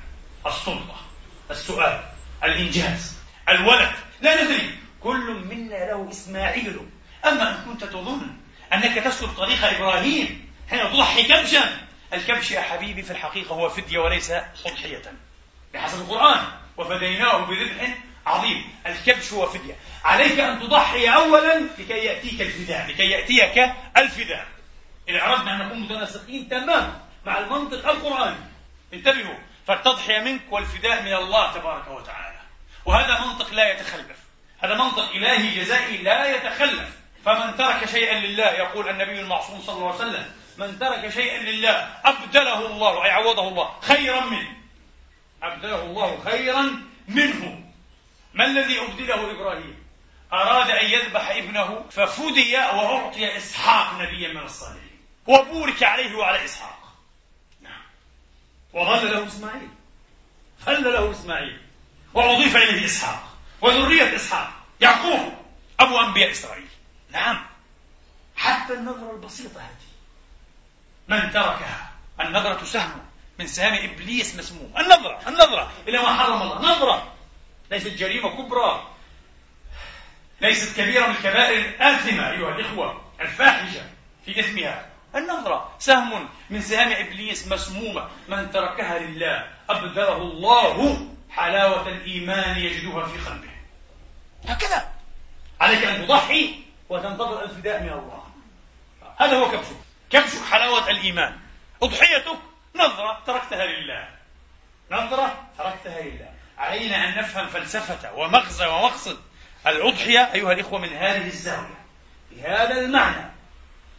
السلطة 0.46 0.96
السؤال. 1.52 2.17
الإنجاز 2.44 3.18
الولد. 3.50 3.92
لا 4.22 4.44
ندري. 4.44 4.70
كل 5.00 5.46
منا 5.50 5.76
له 5.76 6.08
إسماعيل. 6.12 6.80
أما 7.26 7.50
إن 7.50 7.64
كنت 7.66 7.84
تظن 7.84 8.28
أنك 8.74 8.96
تسلك 8.96 9.30
طريق 9.30 9.66
إبراهيم 9.66 10.52
حين 10.70 10.80
تضحي 10.80 11.24
كبشا 11.24 11.88
الكبش 12.14 12.52
يا 12.52 12.62
حبيبي 12.62 13.04
في 13.04 13.12
الحقيقة 13.12 13.56
هو 13.56 13.70
فدية 13.70 14.00
وليس 14.00 14.32
أضحية 14.66 15.02
بحسب 15.74 16.02
القرآن 16.02 16.42
وفديناه 16.78 17.38
بذبح 17.38 17.98
عظيم. 18.26 18.64
الكبش 18.88 19.34
هو 19.34 19.46
فدية. 19.46 19.76
عليك 20.04 20.40
أن 20.40 20.60
تضحي 20.60 21.08
أولا 21.08 21.60
لكي 21.80 21.94
يأتيك 21.94 22.42
الفداء 22.42 22.88
لكي 22.88 23.10
يأتيك 23.10 23.74
الفداء. 23.98 24.48
إذا 25.10 25.24
أردنا 25.24 25.56
أن 25.56 25.66
نكون 25.66 25.80
متناسقين 25.80 26.50
تماما 26.50 27.02
مع 27.26 27.38
المنطق 27.38 27.90
القرآني. 27.90 28.38
انتبهوا. 28.94 29.38
فالتضحية 29.68 30.20
منك 30.20 30.42
والفداء 30.50 31.02
من 31.02 31.14
الله 31.14 31.54
تبارك 31.54 31.88
وتعالى. 31.88 32.40
وهذا 32.86 33.26
منطق 33.26 33.54
لا 33.54 33.72
يتخلف. 33.72 34.18
هذا 34.60 34.74
منطق 34.74 35.10
إلهي 35.10 35.60
جزائي 35.60 35.98
لا 35.98 36.36
يتخلف. 36.36 36.98
فمن 37.26 37.58
ترك 37.58 37.86
شيئا 37.86 38.20
لله 38.20 38.52
يقول 38.52 38.90
النبي 38.90 39.20
المعصوم 39.20 39.62
صلى 39.62 39.76
الله 39.76 39.88
عليه 39.88 39.96
وسلم 39.96 40.32
من 40.58 40.80
ترك 40.80 41.10
شيئا 41.10 41.38
لله 41.38 42.00
أبدله 42.06 42.66
الله 42.66 43.06
أي 43.06 43.12
عوضه 43.12 43.48
الله 43.48 43.80
خيرا 43.82 44.20
منه. 44.20 44.58
أبدله 45.44 45.82
الله 45.82 46.20
خيرا 46.26 46.82
منه. 47.08 47.64
ما 48.34 48.46
الذي 48.46 48.82
أبدله 48.82 49.32
إبراهيم؟ 49.32 49.88
أراد 50.34 50.70
أن 50.70 50.86
يذبح 50.86 51.30
ابنه 51.30 51.86
ففدي 51.92 52.58
وأعطي 52.58 53.38
إسحاق 53.38 54.02
نبيا 54.02 54.30
من 54.30 54.44
الصالحين. 54.44 55.00
وبورك 55.28 55.84
عليه 55.84 56.16
وعلى 56.16 56.46
إسحاق. 56.46 56.87
وظل 58.74 59.12
له 59.12 59.28
إسماعيل. 59.28 59.70
ظل 60.66 60.94
له 60.94 61.12
إسماعيل. 61.12 61.62
وأضيف 62.14 62.56
إليه 62.56 62.86
إسحاق. 62.86 63.38
وذرية 63.62 64.16
إسحاق. 64.16 64.54
يعقوب. 64.82 65.34
أبو 65.80 66.00
أنبياء 66.00 66.32
إسرائيل. 66.32 66.68
نعم. 67.12 67.46
حتى 68.36 68.74
النظرة 68.74 69.12
البسيطة 69.12 69.62
هذه. 69.62 69.88
من 71.08 71.32
تركها. 71.32 71.92
النظرة 72.22 72.64
سهم 72.64 73.06
من 73.40 73.48
سهام 73.48 73.74
إبليس 73.74 74.36
مسموم 74.36 74.74
النظرة. 74.78 75.22
النظرة. 75.28 75.72
إلى 75.88 75.98
ما 75.98 76.14
حرم 76.14 76.42
الله. 76.42 76.62
نظرة. 76.62 77.14
ليست 77.72 77.88
جريمة 77.88 78.30
كبرى. 78.30 78.88
ليست 80.42 80.78
كبيرة 80.78 81.08
من 81.08 81.16
الكبائر 81.16 81.66
الآثمة 81.66 82.30
أيها 82.32 82.56
الإخوة 82.56 83.02
الفاحشة 83.22 83.90
في 84.26 84.40
إثمها 84.40 84.87
النظرة. 85.16 85.76
سهم 85.80 86.30
من 86.50 86.62
سهام 86.62 86.92
إبليس 86.92 87.48
مسمومة. 87.48 88.10
من 88.28 88.52
تركها 88.52 89.00
لله 89.00 89.48
أبدله 89.70 90.18
الله 90.18 91.08
حلاوة 91.30 91.88
الإيمان 91.88 92.58
يجدها 92.58 93.06
في 93.06 93.30
قلبه. 93.30 93.50
هكذا. 94.48 94.92
عليك 95.62 95.84
أن 95.84 96.08
تضحي 96.08 96.56
وتنتظر 96.90 97.44
الفداء 97.44 97.84
من 97.84 97.90
الله. 97.90 98.24
هذا 99.18 99.38
هو 99.38 99.52
كبشك. 99.52 99.78
كبشك 100.10 100.44
حلاوة 100.52 100.90
الإيمان. 100.90 101.40
أضحيتك. 101.84 102.38
نظرة 102.76 103.24
تركتها 103.28 103.66
لله. 103.66 104.08
نظرة 104.92 105.48
تركتها 105.58 106.02
لله. 106.02 106.30
علينا 106.58 107.10
أن 107.10 107.18
نفهم 107.18 107.48
فلسفة 107.48 108.14
ومغزى 108.14 108.66
ومقصد 108.66 109.18
الأضحية 109.68 110.34
أيها 110.34 110.52
الإخوة 110.52 110.80
من 110.80 110.94
هذه 110.94 111.28
الزاوية. 111.28 111.86
بهذا 112.32 112.80
المعنى 112.80 113.37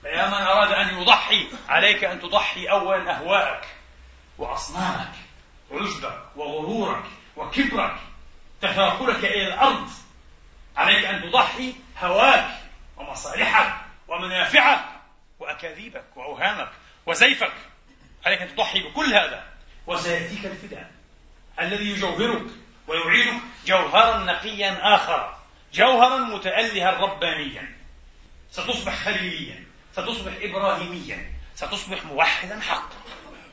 فيا 0.02 0.28
من 0.28 0.34
أراد 0.34 0.72
أن 0.72 0.98
يضحي 0.98 1.48
عليك 1.68 2.04
أن 2.04 2.20
تضحي 2.20 2.66
أولا 2.66 3.16
أهواءك 3.16 3.66
وأصنامك 4.38 5.12
عجبك 5.70 6.22
وغرورك 6.37 7.04
وكبرك 7.37 7.96
تثاقلك 8.61 9.24
إلى 9.24 9.46
الأرض. 9.46 9.90
عليك 10.76 11.04
أن 11.04 11.30
تضحي 11.30 11.74
هواك 11.98 12.50
ومصالحك 12.96 13.74
ومنافعك 14.08 14.84
وأكاذيبك 15.38 16.16
وأوهامك 16.16 16.70
وزيفك 17.06 17.52
عليك 18.26 18.42
أن 18.42 18.48
تضحي 18.56 18.80
بكل 18.80 19.14
هذا. 19.14 19.44
وسيأتيك 19.87 20.46
الفداء 20.46 20.90
الذي 21.61 21.90
يجوهرك 21.90 22.46
ويعيدك 22.87 23.40
جوهرا 23.66 24.18
نقيا 24.18 24.94
آخر 24.94 25.34
جوهرا 25.72 26.18
متألها 26.18 26.90
ربانيا 26.90 27.76
ستصبح 28.50 28.94
خليليا. 28.94 29.67
ستصبح 29.98 30.32
إبراهيميا 30.42 31.32
ستصبح 31.54 32.04
موحدا 32.04 32.61
حقا. 32.61 32.96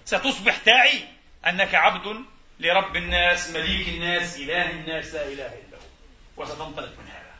ستصبح 0.05 0.57
تعي 0.57 1.03
أنك 1.47 1.75
عبد 1.75 2.25
لرب 2.59 2.95
الناس 2.95 3.49
مليك 3.49 3.87
الناس 3.87 4.37
إله 4.37 4.71
الناس 4.71 5.13
لا 5.13 5.27
إله 5.27 5.47
إلا 5.47 5.77
هو. 5.77 6.43
وستنطلق 6.43 6.91
من 6.99 7.07
هذا. 7.07 7.35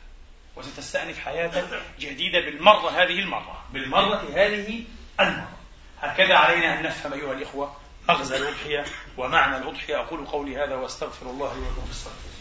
وستستأنف 0.56 1.18
حياتك 1.18 1.82
جديدة 2.00 2.40
بالمرة 2.40 2.90
هذه 2.90 3.18
المرة. 3.18 3.64
بالمرة 3.72 4.28
هذه 4.34 4.84
المرة. 5.20 5.58
هكذا 6.00 6.34
علينا 6.34 6.80
أن 6.80 6.82
نفهم 6.82 7.12
أيها 7.12 7.32
الإخوة 7.32 7.76
مغزى 8.08 8.36
الأضحية 8.36 8.84
ومعنى 9.16 9.56
الأضحية. 9.56 10.00
أقول 10.00 10.26
قولي 10.26 10.56
هذا 10.56 10.74
وأستغفر 10.74 11.30
الله 11.30 11.54
لي 11.54 11.60
ولكم 11.60 11.84
في 11.84 11.90
الصلاة. 11.90 12.35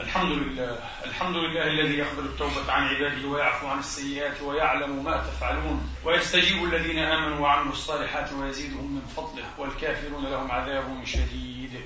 الحمد 0.00 0.32
لله 0.32 0.78
الحمد 1.04 1.36
لله 1.36 1.66
الذي 1.66 1.98
يقبل 1.98 2.24
التوبة 2.24 2.72
عن 2.72 2.88
عباده 2.88 3.28
ويعفو 3.28 3.66
عن 3.66 3.78
السيئات 3.78 4.42
ويعلم 4.42 5.04
ما 5.04 5.16
تفعلون 5.16 5.96
ويستجيب 6.04 6.64
الذين 6.64 6.98
آمنوا 6.98 7.38
وعملوا 7.38 7.72
الصالحات 7.72 8.32
ويزيدهم 8.32 8.94
من 8.94 9.02
فضله 9.16 9.44
والكافرون 9.58 10.24
لهم 10.24 10.50
عذاب 10.50 11.04
شديد. 11.04 11.80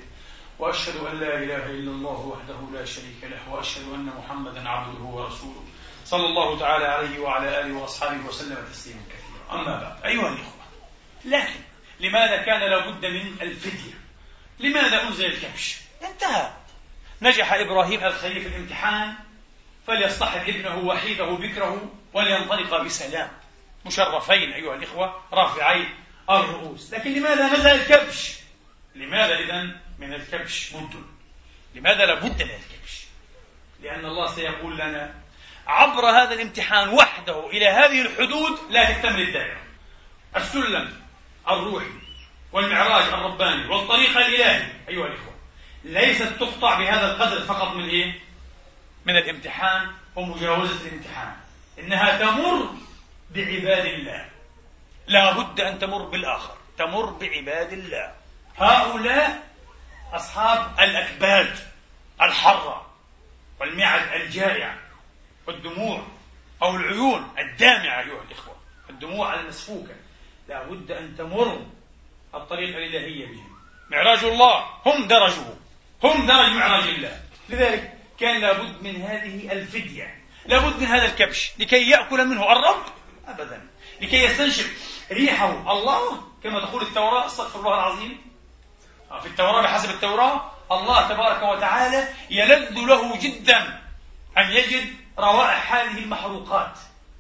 وأشهد 0.59 0.97
أن 0.97 1.21
لا 1.21 1.39
إله 1.39 1.67
إلا 1.67 1.91
الله 1.91 2.21
وحده 2.21 2.79
لا 2.79 2.85
شريك 2.85 3.23
له 3.23 3.53
وأشهد 3.55 3.83
أن 3.95 4.07
محمدا 4.19 4.69
عبده 4.69 5.05
ورسوله. 5.05 5.65
صلى 6.05 6.27
الله 6.27 6.59
تعالى 6.59 6.85
عليه 6.85 7.19
وعلى 7.19 7.61
آله 7.61 7.75
وأصحابه 7.75 8.27
وسلم 8.27 8.57
تسليما 8.73 9.01
كثيرا. 9.09 9.61
أما 9.61 9.81
بعد 9.81 10.05
أيها 10.05 10.29
الإخوة 10.29 10.63
لكن 11.25 11.61
لماذا 12.01 12.37
كان 12.37 12.61
لابد 12.61 13.07
من 13.07 13.37
الفدية؟ 13.43 13.95
لماذا 14.61 15.03
أنزل 15.03 15.27
الكبش؟ 15.27 15.81
انتهى. 16.05 16.62
نجح 17.23 17.53
إبراهيم 17.53 18.05
الخليل 18.05 18.41
في 18.41 18.49
الامتحان 18.49 19.15
فليصطحب 19.87 20.49
ابنه 20.49 20.79
وحيده 20.79 21.25
بكره 21.25 21.91
ولينطلق 22.13 22.83
بسلام. 22.83 23.31
مشرفين 23.87 24.53
أيها 24.53 24.75
الإخوة 24.75 25.23
رافعي 25.33 25.87
الرؤوس. 26.31 26.95
لكن 26.95 27.15
لماذا 27.15 27.53
نزل 27.53 27.67
الكبش؟ 27.67 28.39
لماذا 28.95 29.39
إذا 29.39 29.63
من 29.99 30.15
الكبش 30.15 30.73
بد 30.73 31.05
لماذا 31.75 32.07
لابد 32.07 32.43
من 32.43 32.51
الكبش؟ 32.51 33.05
لأن 33.83 34.05
الله 34.05 34.27
سيقول 34.27 34.75
لنا 34.75 35.15
عبر 35.67 36.11
هذا 36.11 36.35
الامتحان 36.35 36.89
وحده 36.89 37.51
إلى 37.51 37.67
هذه 37.69 38.03
الحدود 38.03 38.59
لا 38.71 38.93
تكتمل 38.93 39.21
الدائرة 39.23 39.63
السلم 40.37 40.93
الروحي 41.49 41.93
والمعراج 42.53 43.05
الرباني 43.05 43.67
والطريق 43.69 44.19
الإلهي 44.19 44.73
أيها 44.89 45.07
الإخوة. 45.07 45.32
ليست 45.85 46.33
تقطع 46.41 46.79
بهذا 46.79 47.13
القدر 47.13 47.41
فقط 47.41 47.75
من 47.75 47.89
إيه؟ 47.89 48.21
من 49.05 49.17
الامتحان 49.17 49.91
ومجاوزة 50.17 50.87
الامتحان. 50.87 51.37
إنها 51.79 52.19
تمر 52.19 52.75
بعباد 53.31 53.85
الله. 53.85 54.29
لا 55.07 55.33
بد 55.33 55.61
أن 55.61 55.79
تمر 55.79 56.03
بالآخر. 56.03 56.57
تمر 56.79 57.07
بعباد 57.07 57.73
الله. 57.73 58.15
هؤلاء 58.57 59.43
أصحاب 60.13 60.81
الأكباد 60.81 61.59
الحرة 62.23 62.87
والمعد 63.61 64.21
الجائعة 64.21 64.79
والدموع 65.47 66.07
أو 66.63 66.77
العيون 66.77 67.35
الدامعة 67.39 68.01
أيها 68.01 68.23
الإخوة. 68.29 68.57
الدموع 68.91 69.35
المسفوكة. 69.35 69.95
لا 70.49 70.63
بد 70.63 70.91
أن 70.91 71.17
تمر 71.17 71.67
الطريقة 72.35 72.79
الإلهية 72.79 73.27
بهم. 73.27 73.57
معراج 73.91 74.25
الله 74.25 74.67
هم 74.87 75.07
درجه 75.07 75.45
هم 76.03 76.27
درج 76.27 76.51
معراج 76.51 76.89
الله. 76.89 77.21
لذلك 77.49 77.93
كان 78.21 78.41
لابد 78.41 78.83
من 78.83 79.03
هذه 79.03 79.53
الفدية. 79.53 80.23
لابد 80.47 80.81
من 80.81 80.87
هذا 80.87 81.05
الكبش. 81.05 81.53
لكي 81.59 81.91
يأكل 81.91 82.27
منه 82.27 82.53
الرب 82.53 82.83
أبدا. 83.29 83.69
لكي 84.01 84.25
يستنشق 84.25 84.67
ريحه 85.13 85.73
الله 85.73 86.23
كما 86.43 86.61
تقول 86.61 86.83
التوراة 86.83 87.27
استغفر 87.27 87.59
الله 87.59 87.75
العظيم. 87.75 88.21
آه، 89.11 89.21
في 89.21 89.27
التوراة 89.27 89.63
بحسب 89.63 89.91
التوراة 89.91 90.51
الله 90.73 91.09
تبارك 91.09 91.43
وتعالى 91.43 92.09
يلذ 92.31 92.79
له 92.79 93.19
جدا 93.19 93.81
أن 94.39 94.51
يجد 94.51 94.95
روائح 95.19 95.75
هذه 95.75 95.99
المحروقات. 95.99 96.79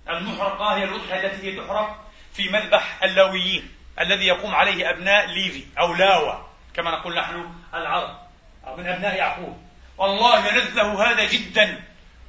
المحرقة 0.08 0.76
هي 0.76 0.84
الأضحية 0.84 1.26
التي 1.26 1.46
هي 1.46 1.64
تحرق 1.64 2.04
في 2.32 2.48
مذبح 2.48 3.02
اللاويين 3.02 3.74
الذي 4.00 4.26
يقوم 4.26 4.54
عليه 4.54 4.90
أبناء 4.90 5.26
ليفي 5.26 5.64
أو 5.78 5.94
لاوى 5.94 6.46
كما 6.74 6.90
نقول 6.90 7.14
نحن 7.14 7.50
العرب. 7.74 8.21
أو 8.66 8.76
من 8.76 8.86
أبناء 8.86 9.16
يعقوب. 9.16 9.56
والله 9.98 10.46
يلذ 10.46 10.74
له 10.74 11.10
هذا 11.10 11.24
جدا 11.24 11.80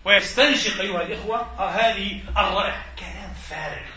ويستنشق 0.06 0.82
أيها 0.82 1.02
الإخوة 1.02 1.70
هذه 1.70 2.22
الرائحة. 2.38 2.86
كلام 3.00 3.34
فارغ. 3.50 3.94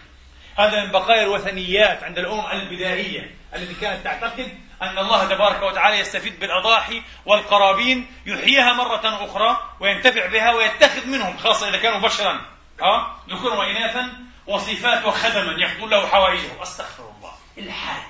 هذا 0.59 0.85
من 0.85 0.91
بقايا 0.91 1.23
الوثنيات 1.23 2.05
عند 2.05 2.19
الأمم 2.19 2.47
البدائية 2.53 3.35
التي 3.55 3.75
كانت 3.75 4.05
تعتقد 4.05 4.59
أن 4.83 4.99
الله 4.99 5.25
تبارك 5.25 5.63
وتعالى 5.63 5.99
يستفيد 5.99 6.41
بالأضاحي 6.41 7.03
والقرابين 7.27 8.07
يحييها 8.27 8.73
مرة 8.73 9.25
أخرى 9.25 9.71
وينتفع 9.81 10.27
بها 10.27 10.53
ويتخذ 10.53 11.07
منهم 11.07 11.37
خاصة 11.37 11.69
إذا 11.69 11.79
كانوا 11.79 12.01
بشرا 12.01 12.41
ها؟ 12.83 13.17
ذكورا 13.31 13.55
وإناثا 13.55 14.13
وصفات 14.47 15.05
وخدما 15.05 15.53
يقضون 15.59 15.91
له 15.91 16.07
حوائجه. 16.07 16.63
أستغفر 16.63 17.13
الله. 17.19 17.33
الحاد. 17.59 18.03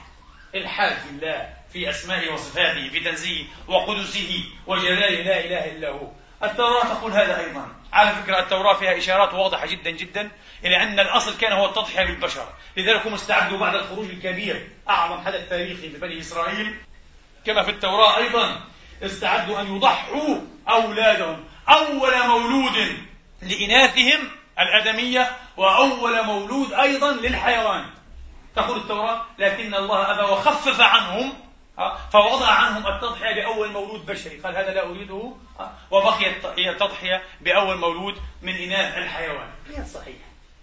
الحاد 0.55 0.97
بالله 1.07 1.55
في 1.77 1.91
أسمائه 1.91 2.33
وصفاته 2.33 2.89
في 2.89 3.01
تنزيه 3.01 3.45
وقدسه 3.69 4.45
وجلاله. 4.67 5.23
لا 5.23 5.41
إله 5.41 5.73
إلا 5.73 5.89
هو. 5.89 6.09
التوراة 6.45 6.85
تقول 6.85 7.13
هذا 7.13 7.41
أيضا. 7.41 7.69
على 7.93 8.11
فكرة 8.11 8.39
التوراة 8.39 8.75
فيها 8.75 8.99
إشارات 8.99 9.35
واضحة 9.35 9.67
جدا 9.67 9.91
جدا 9.91 10.31
إلى 10.65 10.83
أن 10.83 11.01
الأصل 11.01 11.39
كان 11.39 11.53
هو 11.53 11.67
التضحية 11.67 12.05
بالبشر. 12.05 12.49
لذلك 12.77 13.07
هم 13.07 13.15
استعدوا 13.15 13.59
بعد 13.59 13.75
الخروج 13.75 14.11
الكبير 14.11 14.69
أعظم 14.89 15.25
حدث 15.25 15.49
تاريخي 15.49 15.89
لبني 15.89 16.21
إسرائيل. 16.21 16.77
كما 17.47 17.63
في 17.63 17.71
التوراة 17.71 18.17
أيضا 18.17 18.61
استعدوا 19.03 19.61
أن 19.61 19.77
يضحوا 19.77 20.39
أولادهم. 20.69 21.45
أول 21.69 22.27
مولود 22.27 22.97
لإناثهم 23.43 24.31
الآدمية 24.59 25.31
وأول 25.57 26.25
مولود 26.25 26.73
أيضا 26.73 27.13
للحيوان. 27.13 27.85
تقول 28.57 28.77
التوراة 28.77 29.27
لكن 29.39 29.75
الله 29.75 30.11
أبى 30.11 30.33
وخفف 30.33 30.81
عنهم 30.81 31.46
فوضع 32.13 32.49
عنهم 32.49 32.87
التضحية 32.87 33.35
بأول 33.35 33.73
مولود 33.73 34.07
بشري. 34.07 34.37
قال 34.37 34.57
هذا 34.57 34.75
لا 34.75 34.87
أريده. 34.87 35.33
وبقيت 35.91 36.47
هي 36.47 36.71
التضحية 36.71 37.23
بأول 37.41 37.77
مولود 37.77 38.23
من 38.43 38.57
إناث 38.57 38.99
الحيوان. 38.99 39.51
غير 39.69 39.85
صحيح. 39.85 40.17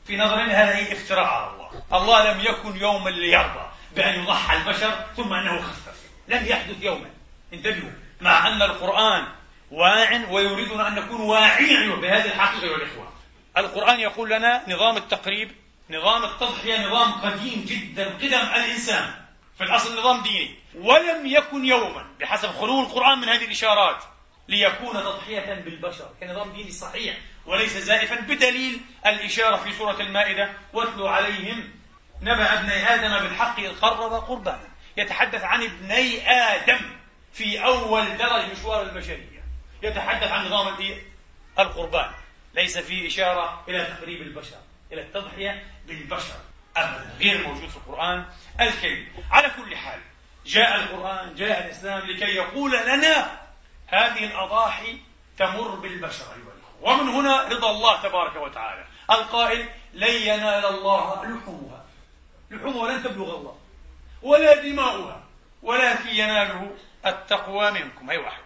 في 0.07 0.18
نظرنا 0.18 0.64
هذا 0.64 0.76
هي 0.76 0.93
افتراء 0.93 1.26
على 1.26 1.51
الله. 1.51 1.70
الله 1.93 2.32
لم 2.32 2.39
يكن 2.39 2.78
يوما 2.78 3.09
ليرضى 3.09 3.66
بأن 3.95 4.24
يضحى 4.24 4.57
البشر 4.57 5.05
ثم 5.18 5.34
أنه 5.34 5.61
خفف. 5.61 5.95
لم 6.28 6.45
يحدث 6.45 6.84
يوما. 6.84 7.09
انتبهوا. 7.53 7.91
مع 8.22 8.47
أن 8.47 8.61
القرآن 8.61 9.26
واع 9.72 10.26
ويريدنا 10.30 10.88
أن 10.88 10.95
نكون 10.95 11.22
واعين 11.22 12.01
بهذه 12.01 12.26
الحقيقة 12.26 12.64
أيها 12.64 12.76
الإخوة. 12.76 13.14
القرآن 13.57 13.99
يقول 13.99 14.30
لنا 14.30 14.64
نظام 14.68 14.97
التقريب 14.97 15.51
نظام 15.89 16.24
التضحية 16.24 16.88
نظام 16.88 17.11
قديم 17.11 17.66
جدا 17.68 18.05
قدم 18.05 18.47
الإنسان. 18.55 19.22
في 19.57 19.63
الأصل 19.63 19.99
نظام 19.99 20.23
ديني. 20.23 20.55
ولم 20.75 21.25
يكن 21.25 21.65
يوما 21.65 22.15
بحسب 22.19 22.49
خلو 22.49 22.81
القرآن 22.81 23.19
من 23.19 23.29
هذه 23.29 23.45
الإشارات 23.45 24.03
ليكون 24.47 24.93
تضحية 24.93 25.53
بالبشر. 25.53 26.09
كنظام 26.19 26.53
ديني 26.53 26.71
صحيح 26.71 27.17
وليس 27.45 27.77
زائفا 27.77 28.15
بدليل 28.15 28.81
الإشارة 29.05 29.55
في 29.55 29.73
سورة 29.73 30.01
المائدة 30.01 30.53
واتلو 30.73 31.07
عليهم 31.07 31.71
نبأ 32.21 32.59
ابني 32.59 32.93
آدم 32.93 33.27
بالحق 33.27 33.59
إذ 33.59 33.79
قرب 33.79 34.13
قربانا 34.13 34.69
يتحدث 34.97 35.43
عن 35.43 35.63
ابني 35.63 36.31
آدم 36.31 36.79
في 37.33 37.65
أول 37.65 38.17
درج 38.17 38.51
مشوار 38.51 38.81
البشرية. 38.81 39.43
يتحدث 39.83 40.31
عن 40.31 40.45
نظام 40.45 40.75
القربان. 41.59 42.11
ليس 42.53 42.77
فيه 42.77 43.07
إشارة 43.07 43.63
إلى 43.69 43.85
تقريب 43.85 44.21
البشر 44.21 44.57
إلى 44.91 45.01
التضحية 45.01 45.63
بالبشر. 45.87 46.39
أبدا 46.78 47.09
غير 47.19 47.47
موجود 47.47 47.69
في 47.69 47.78
القرآن 47.78 48.26
الكريم. 48.61 49.13
على 49.32 49.49
كل 49.49 49.76
حال 49.78 49.99
جاء 50.45 50.76
القرآن 50.76 51.36
جاء 51.36 51.65
الإسلام 51.65 51.99
لكي 51.99 52.36
يقول 52.36 52.71
لنا 52.71 53.39
هذه 53.88 54.26
الأضاحي 54.26 54.97
تمر 55.38 55.76
بالبشر 55.76 56.26
أيها 56.26 56.53
الأخوة. 56.53 56.82
ومن 56.82 57.09
هنا 57.09 57.43
رضا 57.43 57.71
الله 57.71 58.01
تبارك 58.01 58.36
وتعالى. 58.36 58.86
القائل 59.11 59.69
لن 59.93 60.13
ينال 60.13 60.65
الله 60.65 61.26
لحومها. 61.26 61.86
لحومها 62.51 62.91
لن 62.91 63.03
تبلغ 63.03 63.38
الله 63.38 63.57
ولا 64.21 64.55
دماؤها 64.55 65.24
ولكن 65.61 66.09
يناله 66.09 66.76
التقوى 67.05 67.71
منكم. 67.71 68.09
أي 68.09 68.17
واحد 68.17 68.43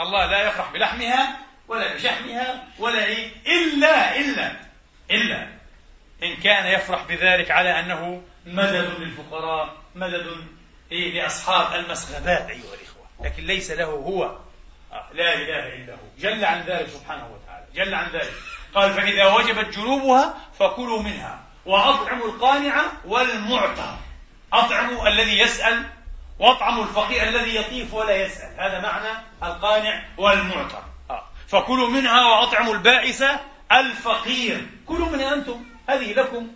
الله 0.00 0.26
لا 0.26 0.48
يفرح 0.48 0.72
بلحمها 0.72 1.38
ولا 1.68 1.94
بشحمها 1.94 2.68
ولا 2.78 3.04
إيه 3.04 3.32
إلا 3.46 4.16
إلا 4.16 4.56
إلا 5.10 5.57
إن 6.22 6.36
كان 6.36 6.66
يفرح 6.66 7.02
بذلك 7.08 7.50
على 7.50 7.80
أنه 7.80 8.22
مدد 8.46 8.90
للفقراء 8.98 9.76
مدد 9.94 10.26
إيه 10.92 11.20
لأصحاب 11.20 11.80
المسغبات 11.80 12.50
أيها 12.50 12.74
الإخوة. 12.74 13.06
لكن 13.24 13.42
ليس 13.42 13.70
له 13.70 13.84
هو. 13.84 14.24
آه، 14.92 15.08
لا 15.12 15.34
إله 15.34 15.74
إلا 15.74 15.92
هو. 15.92 16.08
جل 16.18 16.44
عن 16.44 16.60
ذلك 16.60 16.88
سبحانه 16.88 17.26
وتعالى. 17.26 17.66
جل 17.74 17.94
عن 17.94 18.10
ذلك. 18.10 18.32
قال 18.74 18.92
فإذا 18.94 19.26
وجبت 19.26 19.78
جنوبها 19.78 20.34
فكلوا 20.58 21.02
منها. 21.02 21.42
وأطعموا 21.66 22.26
القانع 22.26 22.82
والمعتر. 23.04 23.94
أطعموا 24.52 25.08
الذي 25.08 25.38
يسأل 25.38 25.84
واطعموا 26.38 26.84
الفقير 26.84 27.22
الذي 27.22 27.56
يطيف 27.56 27.94
ولا 27.94 28.16
يسأل. 28.16 28.60
هذا 28.60 28.80
معنى 28.80 29.18
القانع 29.42 30.04
والمعتر. 30.16 30.82
آه. 31.10 31.24
فكلوا 31.48 31.90
منها 31.90 32.26
وأطعموا 32.26 32.74
البائس 32.74 33.24
الفقير. 33.72 34.66
كلوا 34.86 35.08
منها 35.08 35.34
أنتم. 35.34 35.77
هذه 35.88 36.12
لكم 36.12 36.48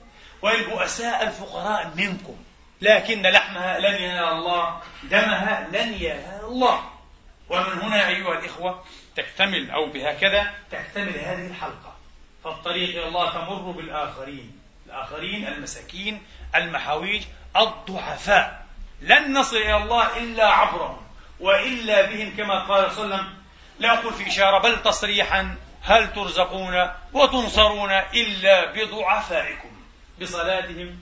وللبؤساء 0.43 1.23
الفقراء 1.23 1.93
منكم. 1.97 2.37
لكن 2.81 3.23
لحمها 3.23 3.79
لن 3.79 4.03
ينال 4.03 4.25
الله 4.25 4.81
دمها 5.03 5.69
لن 5.73 5.93
ينال 5.93 6.45
الله. 6.45 6.91
ومن 7.49 7.73
هنا 7.83 8.09
أيها 8.09 8.39
الإخوة 8.39 8.85
تكتمل 9.17 9.71
أو 9.71 9.87
بهكذا 9.87 10.51
تكتمل 10.71 11.19
هذه 11.19 11.47
الحلقة. 11.47 11.97
فالطريق 12.45 12.89
إلى 12.89 13.09
الله 13.09 13.33
تمر 13.33 13.71
بالآخرين. 13.71 14.59
الآخرين 14.87 15.49
المساكين 15.49 16.23
المحاويج 16.55 17.23
الضعفاء. 17.57 18.67
لن 19.01 19.39
نصل 19.39 19.57
إلى 19.57 19.77
الله 19.77 20.19
إلا 20.19 20.47
عبرهم 20.47 21.03
وإلا 21.41 22.03
بهم 22.03 22.37
كما 22.37 22.65
قال 22.65 22.93
صلى 22.93 23.05
الله 23.05 23.17
عليه 23.17 23.25
وسلم 23.25 23.35
لا 23.79 23.99
أقول 23.99 24.13
في 24.15 24.29
إشارة 24.29 24.59
بل 24.59 24.83
تصريحا 24.83 25.57
هل 25.83 26.13
ترزقون 26.13 26.91
وتنصرون 27.13 27.91
إلا 27.93 28.73
بضعفائكم؟ 28.73 29.71
بصلاتهم 30.21 30.99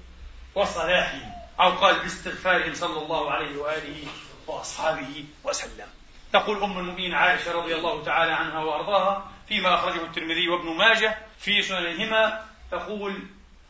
وصلاحهم 0.54 1.32
أو 1.60 1.70
قال 1.70 1.98
باستغفارهم 2.00 2.74
صلى 2.74 3.02
الله 3.02 3.30
عليه 3.30 3.56
وآله 3.56 4.06
وأصحابه 4.46 5.24
وسلم. 5.44 5.86
تقول 6.32 6.62
أم 6.62 6.78
المؤمنين 6.78 7.14
عائشة 7.14 7.52
رضي 7.52 7.74
الله 7.74 8.04
تعالى 8.04 8.32
عنها 8.32 8.58
وأرضاها 8.58 9.30
فيما 9.48 9.74
أخرجه 9.74 10.02
الترمذي 10.02 10.48
وابن 10.48 10.76
ماجه 10.76 11.18
في 11.38 11.62
سننهما 11.62 12.44
تقول 12.70 13.26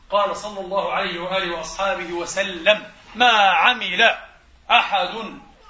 قال 0.09 0.37
صلى 0.37 0.59
الله 0.59 0.93
عليه 0.93 1.19
وآله 1.19 1.57
وأصحابه 1.57 2.13
وسلم 2.13 2.83
ما 3.15 3.31
عمل 3.31 4.15
أحد 4.71 5.09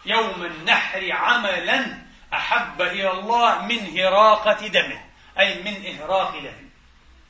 يوم 0.06 0.46
النحر 0.46 1.12
عملا 1.12 1.98
أحب 2.34 2.82
إلى 2.82 3.12
الله 3.12 3.62
من 3.62 3.98
هراقة 4.00 4.68
دمه. 4.68 5.02
أي 5.39 5.63
من 5.63 5.86
إهراق 5.86 6.39
دم 6.39 6.69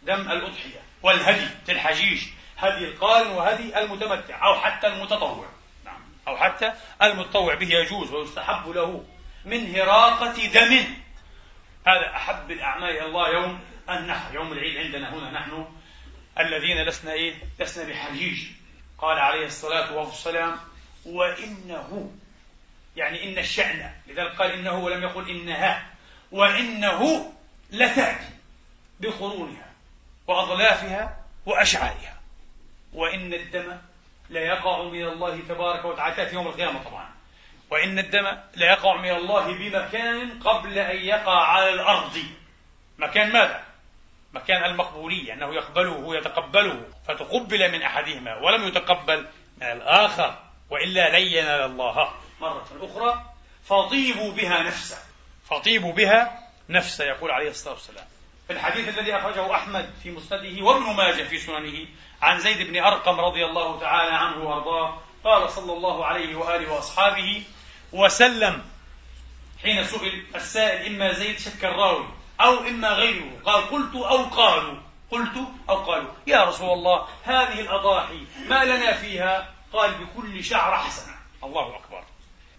دم 0.03 0.31
الأضحية 0.31 0.81
والهدي 1.03 1.47
في 1.65 1.71
الحجيج 1.71 2.21
هدي 2.57 2.85
القارن 2.85 3.27
وهدي 3.27 3.79
المتمتع 3.79 4.47
أو 4.47 4.55
حتى 4.55 4.87
المتطوع. 4.87 5.45
نعم. 5.85 6.01
أو 6.27 6.37
حتى 6.37 6.73
المتطوع 7.01 7.55
به 7.55 7.67
يجوز 7.67 8.11
ويستحب 8.11 8.69
له. 8.69 9.05
من 9.45 9.75
هراقة 9.75 10.47
دم 10.47 10.77
هذا 11.87 12.15
أحب 12.15 12.51
الأعمال 12.51 12.89
إلى 12.89 13.05
الله 13.05 13.29
يوم 13.29 13.59
النحر 13.89 14.35
يوم 14.35 14.53
العيد 14.53 14.77
عندنا 14.77 15.13
هنا 15.13 15.31
نحن 15.31 15.65
الذين 16.39 16.83
لسنا 16.83 17.11
إيه؟ 17.11 17.33
لسنا 17.59 17.89
بحجيج. 17.89 18.39
قال 18.97 19.19
عليه 19.19 19.45
الصلاة 19.45 19.93
والسلام 19.93 20.59
وإنه 21.05 22.11
يعني 22.95 23.23
إن 23.23 23.37
الشأن. 23.37 23.91
لذلك 24.07 24.35
قال 24.35 24.51
إنه 24.51 24.79
ولم 24.79 25.03
يقل 25.03 25.29
إنها. 25.29 25.85
وإنه 26.31 27.33
لتأتي 27.71 28.29
بقرونها 28.99 29.71
وأضلافها 30.27 31.17
وأشعارها. 31.45 32.19
وإن 32.93 33.33
الدم 33.33 33.77
لا 34.29 34.39
يقع 34.39 34.83
من 34.83 35.05
الله 35.05 35.39
تبارك 35.49 35.85
وتعالى. 35.85 36.15
تأتي 36.15 36.35
يوم 36.35 36.47
القيامة 36.47 36.83
طبعا. 36.83 37.09
وإن 37.69 37.99
الدم 37.99 38.23
لا 38.55 38.65
يقع 38.71 39.01
من 39.01 39.11
الله 39.11 39.53
بمكان 39.53 40.39
قبل 40.39 40.77
أن 40.77 40.97
يقع 40.97 41.47
على 41.47 41.69
الأرض. 41.69 42.23
مكان 42.97 43.31
ماذا؟ 43.31 43.63
مكان 44.33 44.63
المقبولية 44.63 45.33
أنه 45.33 45.53
يقبله 45.53 45.91
ويتقبله 45.91 46.85
فتقبل 47.07 47.71
من 47.71 47.81
أحدهما 47.81 48.35
ولم 48.35 48.67
يتقبل 48.67 49.27
من 49.57 49.67
الآخر 49.67 50.39
وإلا 50.69 51.19
لن 51.19 51.27
ينال 51.27 51.61
الله. 51.61 52.13
مرة 52.41 52.67
أخرى 52.81 53.25
فطيبوا 53.65 54.31
بها 54.31 54.63
نفسا 54.63 54.97
فطيبوا 55.49 55.93
بها 55.93 56.40
نفسا 56.71 57.03
يقول 57.03 57.31
عليه 57.31 57.49
الصلاة 57.49 57.73
والسلام. 57.73 58.05
في 58.47 58.53
الحديث 58.53 58.99
الذي 58.99 59.15
أخرجه 59.15 59.55
أحمد 59.55 59.89
في 60.03 60.11
مسنده 60.11 60.63
وابن 60.63 60.95
ماجه 60.95 61.23
في 61.23 61.37
سننه 61.37 61.87
عن 62.21 62.39
زيد 62.39 62.67
بن 62.67 62.83
أرقم 62.83 63.19
رضي 63.19 63.45
الله 63.45 63.79
تعالى 63.79 64.15
عنه 64.15 64.43
وأرضاه 64.43 65.01
قال 65.23 65.49
صلى 65.49 65.73
الله 65.73 66.05
عليه 66.05 66.35
وآله 66.35 66.73
وأصحابه 66.73 67.43
وسلم. 67.93 68.63
حين 69.61 69.83
سئل 69.83 70.25
السائل 70.35 70.85
إما 70.85 71.13
زيد 71.13 71.39
شك 71.39 71.65
الراوي 71.65 72.07
أو 72.41 72.59
إما 72.59 72.89
غيره؟ 72.89 73.41
قال 73.45 73.69
قلت 73.69 73.95
أو 73.95 74.23
قالوا. 74.23 74.77
قلت 75.11 75.37
أو 75.69 75.75
قالوا. 75.75 76.11
يا 76.27 76.43
رسول 76.43 76.69
الله 76.69 77.07
هذه 77.23 77.59
الأضاحي 77.59 78.25
ما 78.47 78.63
لنا 78.63 78.93
فيها؟ 78.93 79.53
قال 79.73 79.91
بكل 79.91 80.43
شعر 80.43 80.77
حسنة 80.77 81.15
الله 81.43 81.75
أكبر. 81.75 82.03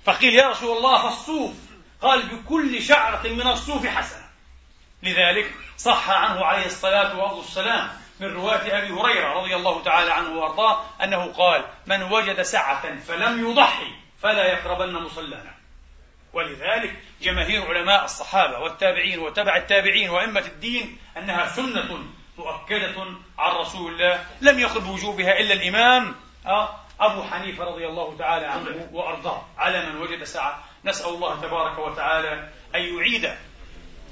فقيل 0.05 0.35
يا 0.35 0.49
رسول 0.49 0.77
الله 0.77 1.03
فالصوف 1.03 1.72
قال 2.03 2.23
بكل 2.23 2.83
شعرة 2.83 3.29
من 3.29 3.47
الصوف 3.47 3.87
حسنة. 3.87 4.23
لذلك 5.03 5.55
صح 5.79 6.11
عنه 6.11 6.45
عليه 6.45 6.67
الصلاة 6.67 7.35
والسلام 7.35 7.89
من 8.21 8.35
رواة 8.35 8.79
أبي 8.79 8.93
هريرة 8.93 9.33
رضي 9.33 9.57
الله 9.57 9.83
تعالى 9.83 10.13
عنه 10.13 10.31
وأرضاه 10.31 10.85
أنه 11.05 11.33
قال 11.33 11.65
من 11.87 12.03
وجد 12.03 12.43
سعة 12.43 12.99
فلم 12.99 13.51
يضحي 13.51 13.93
فلا 14.23 14.45
يقربن 14.47 14.93
مصلانا. 14.93 15.55
ولذلك 16.33 16.97
جماهير 17.23 17.69
علماء 17.69 18.05
الصحابة 18.05 18.59
والتابعين 18.59 19.19
وتبع 19.19 19.57
التابعين 19.57 20.11
وأئمة 20.11 20.41
الدين 20.41 20.99
أنها 21.17 21.47
سنة 21.47 22.05
مؤكدة 22.39 22.95
عن 23.39 23.57
رسول 23.57 23.93
الله 23.93 24.25
لم 24.41 24.59
يقل 24.59 24.81
بوجوبها 24.81 25.41
إلا 25.41 25.55
الإمام 25.55 26.15
آه، 26.47 26.77
أبو 27.01 27.23
حنيفة 27.23 27.65
رضي 27.65 27.87
الله 27.87 28.17
تعالى 28.19 28.47
عنه 28.47 28.89
وأرضاه 28.93 29.43
على 29.59 29.87
من 29.87 29.97
وجد 29.97 30.25
سعة 30.25 30.65
نسأل 30.85 31.09
الله 31.09 31.41
تبارك 31.41 31.79
وتعالى 31.79 32.49
أن 32.75 32.81
يعيد 32.81 33.25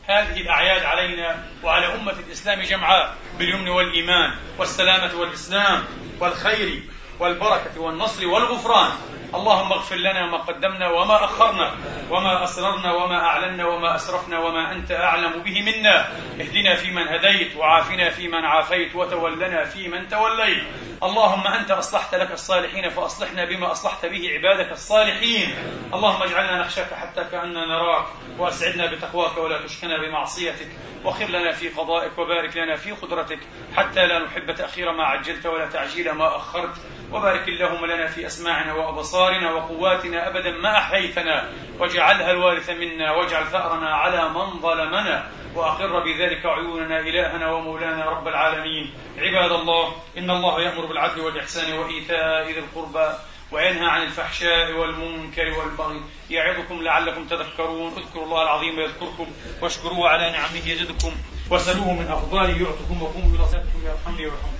هذه 0.07 0.41
الأعياد 0.41 0.83
علينا 0.83 1.45
وعلى 1.63 1.95
أمة 1.95 2.13
الإسلام 2.13 2.61
جمعاء 2.63 3.17
باليمن 3.39 3.69
والإيمان 3.69 4.35
والسلامة 4.59 5.21
والإسلام 5.21 5.85
والخير 6.21 6.83
والبركة 7.19 7.81
والنصر 7.81 8.27
والغفران. 8.27 8.91
اللهم 9.35 9.73
اغفر 9.73 9.97
لنا 9.97 10.27
ما 10.27 10.39
قدمنا 10.39 10.89
وما 10.91 11.25
أخرنا 11.25 11.75
وما 12.11 12.45
أسررنا 12.45 12.93
وما 12.93 13.25
أعلنا 13.25 13.67
وما 13.67 13.95
أسرفنا 13.95 14.39
وما 14.39 14.73
أنت 14.73 14.93
أعلم 14.93 15.43
به 15.43 15.63
منا. 15.63 16.09
اهدنا 16.41 16.75
فيمن 16.75 17.09
هديت 17.09 17.57
وعافنا 17.57 18.11
فيمن 18.11 18.45
عافيت 18.45 18.97
وتولنا 18.97 19.65
فيمن 19.65 20.09
توليت. 20.09 20.63
اللهم 21.03 21.47
أنت 21.47 21.71
أصلحت 21.71 22.15
لك 22.15 22.31
الصالحين 22.31 22.89
فأصلحنا 22.89 23.45
بما 23.45 23.73
أصلحت 23.73 24.07
به 24.07 24.31
عبادك 24.35 24.73
الصالحين. 24.73 25.55
اللهم 25.95 26.23
اجعلنا 26.23 26.61
نخشاك 26.61 26.95
حتى 26.95 27.25
كأننا 27.25 27.67
نراك 27.67 28.07
وأسعدنا 28.39 28.87
بتقواك 28.87 29.39
ولا 29.39 29.67
تشكنا 29.67 29.99
بمعصيتك. 29.99 30.69
وخر 31.05 31.25
لنا 31.25 31.53
في 31.53 31.69
قضائك 31.69 32.19
وبارك 32.19 32.57
لنا 32.57 32.77
في 32.77 32.93
قدرتك 32.93 33.41
حتى 33.77 34.07
لا 34.07 34.19
نحب 34.19 34.55
تأخير 34.55 34.93
ما 34.93 35.05
عجلت 35.05 35.47
ولا 35.47 35.67
تعجيل 35.67 36.13
ما 36.13 36.37
أخرت. 36.37 36.75
وبارك 37.13 37.49
اللهم 37.49 37.87
لنا 37.87 38.07
في 38.07 38.27
أسماعنا 38.27 38.75
وأبصارنا. 38.75 39.20
وقواتنا 39.53 40.29
أبدا 40.29 40.51
ما 40.51 40.79
أحييتنا. 40.79 41.49
واجعلها 41.79 42.31
الوارث 42.31 42.71
منا 42.71 43.13
واجعل 43.13 43.47
ثأرنا 43.47 43.95
على 43.95 44.29
من 44.29 44.61
ظلمنا. 44.61 45.31
وأقر 45.55 46.01
بذلك 46.01 46.47
عيوننا 46.47 47.01
إلهنا 47.01 47.53
ومولانا 47.53 48.05
رب 48.05 48.29
العالمين. 48.29 48.95
عباد 49.19 49.53
الله 49.53 49.93
إن 50.19 50.31
الله 50.31 50.61
يأمر 50.63 50.87
بالعدل 50.87 51.21
والإحسان 51.21 51.79
وإيتاء 51.79 52.47
ذي 52.47 52.59
القربى 52.59 53.09
وينهى 53.53 53.87
عن 53.87 54.03
الفحشاء 54.03 54.73
والمنكر 54.73 55.59
والبغي. 55.59 56.01
يعظكم 56.31 56.83
لعلكم 56.83 57.25
تذكرون. 57.25 57.93
اذكروا 57.97 58.25
الله 58.25 58.43
العظيم 58.43 58.81
يذكركم 58.81 59.27
واشكروه 59.63 60.09
على 60.09 60.31
نعمه 60.31 60.65
يزدكم. 60.67 61.13
وسلوه 61.51 61.93
من 61.93 62.09
أفضاله 62.09 62.63
يعطكم 62.63 63.03
وقوموا 63.03 63.47
صلاتكم 63.47 63.81
يرحمني 63.85 64.27
ويرحمكم. 64.27 64.60